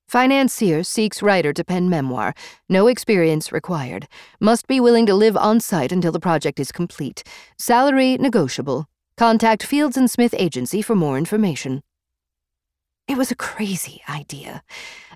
Financier 0.08 0.82
seeks 0.82 1.22
writer 1.22 1.52
to 1.52 1.64
pen 1.64 1.90
memoir. 1.90 2.32
No 2.70 2.86
experience 2.86 3.52
required. 3.52 4.08
Must 4.40 4.66
be 4.66 4.80
willing 4.80 5.04
to 5.04 5.14
live 5.14 5.36
on 5.36 5.60
site 5.60 5.92
until 5.92 6.12
the 6.12 6.20
project 6.20 6.58
is 6.58 6.72
complete. 6.72 7.22
Salary 7.58 8.16
negotiable. 8.16 8.86
Contact 9.18 9.62
Fields 9.62 9.98
and 9.98 10.10
Smith 10.10 10.34
Agency 10.38 10.80
for 10.80 10.94
more 10.94 11.18
information. 11.18 11.82
It 13.08 13.16
was 13.16 13.30
a 13.30 13.36
crazy 13.36 14.02
idea. 14.08 14.64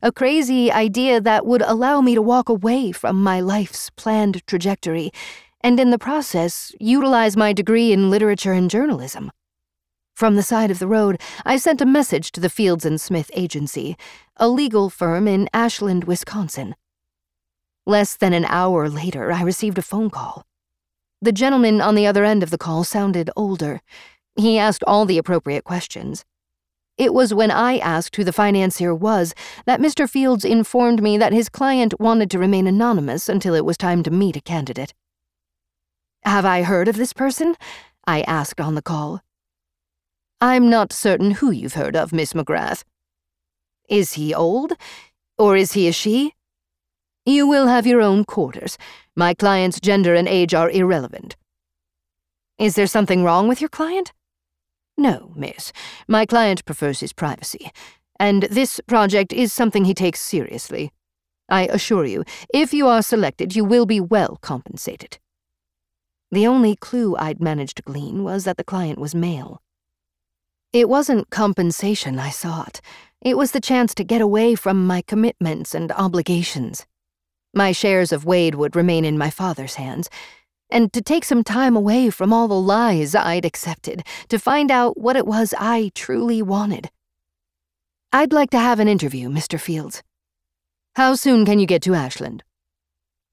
A 0.01 0.13
crazy 0.13 0.71
idea 0.71 1.21
that 1.21 1.45
would 1.45 1.63
allow 1.63 2.01
me 2.01 2.15
to 2.15 2.23
walk 2.23 2.49
away 2.49 2.93
from 2.93 3.21
my 3.21 3.41
life's 3.41 3.91
planned 3.91 4.47
trajectory, 4.47 5.11
and 5.61 5.81
in 5.81 5.91
the 5.91 5.99
process, 5.99 6.73
utilize 6.79 7.37
my 7.37 7.53
degree 7.53 7.93
in 7.93 8.09
literature 8.09 8.53
and 8.53 8.71
journalism. 8.71 9.33
From 10.15 10.37
the 10.37 10.43
side 10.43 10.71
of 10.71 10.79
the 10.79 10.87
road, 10.87 11.21
I 11.45 11.57
sent 11.57 11.81
a 11.81 11.87
message 11.87 12.31
to 12.33 12.41
the 12.41 12.49
Fields 12.49 12.85
and 12.85 13.01
Smith 13.01 13.29
Agency, 13.35 13.97
a 14.37 14.49
legal 14.49 14.89
firm 14.89 15.27
in 15.27 15.49
Ashland, 15.53 16.05
Wisconsin. 16.05 16.77
Less 17.87 18.15
than 18.15 18.33
an 18.33 18.45
hour 18.45 18.89
later, 18.89 19.33
I 19.33 19.43
received 19.43 19.79
a 19.79 19.83
phone 19.83 20.11
call. 20.11 20.47
The 21.21 21.33
gentleman 21.33 21.81
on 21.81 21.97
the 21.97 22.07
other 22.07 22.25
end 22.25 22.45
of 22.45 22.51
the 22.51 22.59
call 22.59 22.85
sounded 22.85 23.31
older. 23.35 23.81
He 24.37 24.59
asked 24.59 24.85
all 24.87 25.07
the 25.07 25.19
appropriate 25.19 25.65
questions. 25.65 26.25
It 26.99 27.15
was 27.15 27.33
when 27.33 27.51
I 27.51 27.79
asked 27.79 28.17
who 28.17 28.25
the 28.25 28.33
financier 28.33 28.95
was 28.95 29.35
that 29.65 29.81
Mr. 29.81 30.09
Fields 30.09 30.45
informed 30.45 31.03
me 31.03 31.17
that 31.19 31.33
his 31.33 31.49
client 31.49 31.99
wanted 31.99 32.31
to 32.31 32.39
remain 32.39 32.67
anonymous 32.67 33.29
until 33.29 33.55
it 33.55 33.65
was 33.65 33.77
time 33.77 34.03
to 34.03 34.11
meet 34.11 34.37
a 34.37 34.41
candidate. 34.41 34.93
Have 36.25 36.45
I 36.45 36.63
heard 36.63 36.89
of 36.89 36.97
this 36.97 37.13
person? 37.15 37.57
I 38.07 38.21
asked 38.23 38.61
on 38.61 38.75
the 38.75 38.83
call. 38.83 39.23
I'm 40.41 40.69
not 40.69 40.93
certain 40.93 41.33
who 41.33 41.51
you've 41.51 41.75
heard 41.75 41.97
of, 41.97 42.13
Miss 42.13 42.33
McGrath. 42.33 42.85
Is 43.89 44.15
he 44.15 44.35
old? 44.35 44.73
Or 45.39 45.57
is 45.57 45.73
he 45.73 45.89
a 45.89 45.93
she? 45.93 46.35
You 47.27 47.47
will 47.47 47.67
have 47.67 47.87
your 47.87 48.01
own 48.01 48.25
quarters. 48.25 48.79
My 49.15 49.35
client's 49.35 49.81
gender 49.81 50.15
and 50.15 50.27
age 50.27 50.55
are 50.55 50.71
irrelevant. 50.71 51.37
Is 52.59 52.75
there 52.75 52.87
something 52.87 53.25
wrong 53.25 53.49
with 53.49 53.61
your 53.61 53.69
client? 53.69 54.13
No, 54.97 55.33
miss. 55.35 55.73
My 56.07 56.27
client 56.27 56.65
prefers 56.65 57.01
his 57.01 57.13
privacy, 57.13 57.71
and 58.19 58.45
this 58.45 58.81
project 58.87 59.33
is 59.33 59.53
something 59.53 59.85
he 59.85 59.95
takes 59.95 60.21
seriously. 60.21 60.93
I 61.49 61.67
assure 61.67 62.05
you, 62.05 62.25
if 62.55 62.73
you 62.73 62.87
are 62.87 63.03
selected, 63.03 63.57
you 63.57 63.65
will 63.65 63.87
be 63.87 64.01
well 64.01 64.39
compensated. 64.41 65.19
The 66.31 66.47
only 66.47 66.77
clue 66.77 67.17
I'd 67.17 67.41
managed 67.41 67.79
to 67.79 67.83
glean 67.83 68.23
was 68.23 68.45
that 68.45 68.57
the 68.57 68.65
client 68.65 68.99
was 68.99 69.15
male. 69.15 69.61
It 70.73 70.89
wasn't 70.89 71.31
compensation 71.31 72.21
I 72.21 72.31
sought. 72.31 72.81
It 73.21 73.37
was 73.37 73.51
the 73.51 73.61
chance 73.61 73.95
to 73.97 74.05
get 74.05 74.21
away 74.21 74.55
from 74.55 74.87
my 74.87 75.03
commitments 75.03 75.75
and 75.75 75.91
obligations. 75.91 76.87
My 77.53 77.73
shares 77.73 78.13
of 78.13 78.25
Wade 78.25 78.55
would 78.55 78.77
remain 78.77 79.05
in 79.05 79.19
my 79.19 79.31
father's 79.31 79.75
hands, 79.75 80.09
and 80.71 80.93
to 80.93 81.03
take 81.03 81.25
some 81.25 81.45
time 81.45 81.77
away 81.77 82.11
from 82.11 82.33
all 82.33 82.49
the 82.49 82.61
lies 82.61 83.15
I'd 83.15 83.45
accepted 83.45 84.05
to 84.29 84.39
find 84.39 84.71
out 84.71 84.99
what 84.99 85.17
it 85.17 85.27
was 85.27 85.55
I 85.59 85.91
truly 85.95 86.43
wanted. 86.43 86.91
I'd 88.13 88.33
like 88.33 88.51
to 88.51 88.59
have 88.59 88.81
an 88.81 88.89
interview, 88.89 89.29
Mr. 89.29 89.59
Fields. 89.59 90.03
How 90.97 91.15
soon 91.15 91.45
can 91.45 91.59
you 91.59 91.67
get 91.67 91.83
to 91.83 91.95
Ashland? 91.95 92.43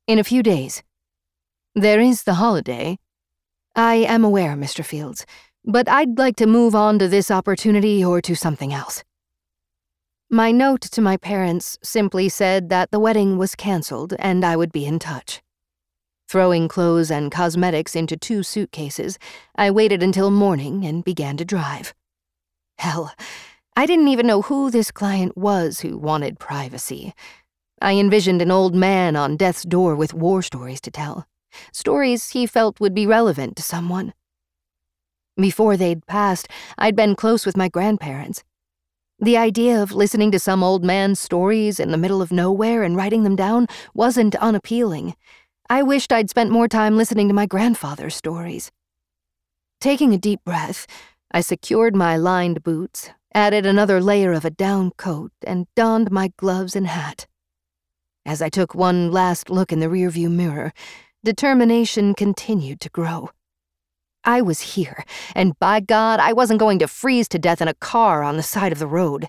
In 0.05 0.19
a 0.19 0.23
few 0.23 0.43
days. 0.43 0.83
There 1.73 1.99
is 1.99 2.23
the 2.23 2.35
holiday. 2.35 2.97
I 3.75 3.95
am 3.95 4.23
aware, 4.23 4.55
Mr. 4.55 4.83
Fields, 4.83 5.25
but 5.65 5.89
I'd 5.89 6.17
like 6.17 6.35
to 6.37 6.47
move 6.47 6.75
on 6.75 6.99
to 6.99 7.07
this 7.07 7.29
opportunity 7.29 8.03
or 8.03 8.21
to 8.21 8.35
something 8.35 8.73
else. 8.73 9.03
My 10.29 10.51
note 10.51 10.81
to 10.81 11.01
my 11.01 11.17
parents 11.17 11.77
simply 11.81 12.29
said 12.29 12.69
that 12.69 12.91
the 12.91 12.99
wedding 12.99 13.37
was 13.37 13.55
cancelled 13.55 14.13
and 14.19 14.43
I 14.43 14.55
would 14.55 14.71
be 14.71 14.85
in 14.85 14.99
touch. 14.99 15.41
Throwing 16.27 16.67
clothes 16.67 17.09
and 17.09 17.31
cosmetics 17.31 17.95
into 17.95 18.17
two 18.17 18.43
suitcases, 18.43 19.17
I 19.55 19.71
waited 19.71 20.03
until 20.03 20.29
morning 20.29 20.85
and 20.85 21.03
began 21.03 21.37
to 21.37 21.45
drive. 21.45 21.93
Hell, 22.77 23.13
I 23.77 23.85
didn't 23.85 24.09
even 24.09 24.27
know 24.27 24.41
who 24.41 24.69
this 24.69 24.91
client 24.91 25.37
was 25.37 25.79
who 25.79 25.97
wanted 25.97 26.37
privacy. 26.37 27.13
I 27.81 27.93
envisioned 27.93 28.41
an 28.41 28.51
old 28.51 28.75
man 28.75 29.15
on 29.15 29.37
death's 29.37 29.63
door 29.63 29.95
with 29.95 30.13
war 30.13 30.41
stories 30.41 30.81
to 30.81 30.91
tell, 30.91 31.27
stories 31.71 32.31
he 32.31 32.45
felt 32.45 32.81
would 32.81 32.93
be 32.93 33.07
relevant 33.07 33.55
to 33.55 33.63
someone. 33.63 34.13
Before 35.37 35.77
they'd 35.77 36.05
passed, 36.07 36.49
I'd 36.77 36.95
been 36.95 37.15
close 37.15 37.45
with 37.45 37.55
my 37.55 37.69
grandparents. 37.69 38.43
The 39.19 39.37
idea 39.37 39.81
of 39.81 39.93
listening 39.93 40.31
to 40.31 40.39
some 40.39 40.61
old 40.61 40.83
man's 40.83 41.19
stories 41.19 41.79
in 41.79 41.91
the 41.91 41.97
middle 41.97 42.21
of 42.21 42.31
nowhere 42.31 42.83
and 42.83 42.97
writing 42.97 43.23
them 43.23 43.35
down 43.35 43.67
wasn't 43.93 44.35
unappealing. 44.35 45.15
I 45.69 45.83
wished 45.83 46.13
I'd 46.13 46.29
spent 46.29 46.49
more 46.49 46.69
time 46.69 46.95
listening 46.95 47.27
to 47.27 47.33
my 47.33 47.45
grandfather's 47.45 48.15
stories. 48.15 48.71
Taking 49.81 50.13
a 50.13 50.17
deep 50.17 50.43
breath, 50.45 50.87
I 51.31 51.41
secured 51.41 51.93
my 51.93 52.15
lined 52.15 52.63
boots, 52.63 53.09
added 53.33 53.65
another 53.65 54.01
layer 54.01 54.31
of 54.31 54.45
a 54.45 54.49
down 54.49 54.91
coat, 54.91 55.33
and 55.45 55.67
donned 55.75 56.09
my 56.09 56.31
gloves 56.37 56.73
and 56.73 56.87
hat. 56.87 57.27
As 58.25 58.41
I 58.41 58.47
took 58.47 58.75
one 58.75 59.11
last 59.11 59.49
look 59.49 59.73
in 59.73 59.81
the 59.81 59.87
rearview 59.87 60.31
mirror, 60.31 60.71
determination 61.23 62.13
continued 62.13 62.79
to 62.81 62.89
grow. 62.89 63.29
I 64.23 64.41
was 64.41 64.73
here, 64.75 65.03
and 65.35 65.59
by 65.59 65.81
God, 65.81 66.21
I 66.21 66.31
wasn't 66.31 66.61
going 66.61 66.79
to 66.79 66.87
freeze 66.87 67.27
to 67.29 67.39
death 67.39 67.61
in 67.61 67.67
a 67.67 67.73
car 67.73 68.23
on 68.23 68.37
the 68.37 68.43
side 68.43 68.71
of 68.71 68.79
the 68.79 68.87
road. 68.87 69.27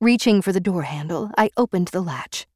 Reaching 0.00 0.42
for 0.42 0.50
the 0.50 0.60
door 0.60 0.82
handle, 0.82 1.30
I 1.38 1.50
opened 1.56 1.88
the 1.88 2.00
latch. 2.00 2.46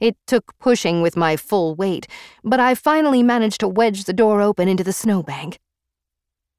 It 0.00 0.16
took 0.26 0.56
pushing 0.58 1.02
with 1.02 1.16
my 1.16 1.36
full 1.36 1.74
weight, 1.74 2.06
but 2.42 2.60
I 2.60 2.74
finally 2.74 3.22
managed 3.22 3.60
to 3.60 3.68
wedge 3.68 4.04
the 4.04 4.12
door 4.12 4.40
open 4.40 4.68
into 4.68 4.84
the 4.84 4.92
snowbank. 4.92 5.58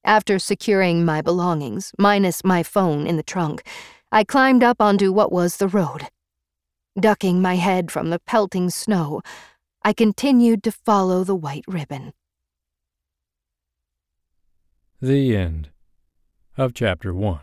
After 0.04 0.39
securing 0.39 1.06
my 1.06 1.21
belongings, 1.21 1.91
minus 1.97 2.43
my 2.43 2.63
phone 2.63 3.08
in 3.08 3.15
the 3.15 3.23
trunk, 3.23 3.63
I 4.12 4.23
climbed 4.23 4.63
up 4.63 4.82
onto 4.82 5.12
what 5.12 5.32
was 5.32 5.58
the 5.58 5.67
road. 5.67 6.10
Ducking 6.99 7.41
my 7.41 7.56
head 7.56 7.89
from 7.89 8.10
the 8.10 8.19
pelting 8.19 8.69
snow, 8.69 9.21
I 9.84 9.93
continued 9.93 10.63
to 10.63 10.71
follow 10.71 11.23
the 11.23 11.36
white 11.36 11.65
ribbon. 11.67 12.13
The 15.02 15.36
end 15.36 15.69
of 16.58 16.73
Chapter 16.73 17.13
1. 17.13 17.39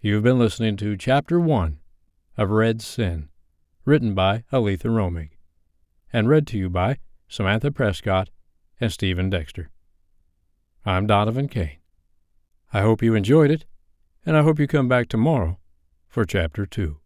You've 0.00 0.22
been 0.22 0.38
listening 0.38 0.76
to 0.78 0.96
Chapter 0.96 1.38
1 1.38 1.78
of 2.36 2.50
Red 2.50 2.80
Sin 2.80 3.28
written 3.88 4.12
by 4.12 4.44
Aleatha 4.52 4.90
Romig, 4.90 5.30
and 6.12 6.28
read 6.28 6.46
to 6.46 6.58
you 6.58 6.68
by 6.68 6.98
Samantha 7.26 7.70
Prescott 7.72 8.28
and 8.78 8.92
Stephen 8.92 9.30
Dexter. 9.30 9.70
I'm 10.84 11.06
Donovan 11.06 11.48
Kane. 11.48 11.78
I 12.70 12.82
hope 12.82 13.02
you 13.02 13.14
enjoyed 13.14 13.50
it, 13.50 13.64
and 14.26 14.36
I 14.36 14.42
hope 14.42 14.58
you 14.58 14.66
come 14.66 14.88
back 14.88 15.08
tomorrow 15.08 15.58
for 16.06 16.26
Chapter 16.26 16.66
2. 16.66 16.98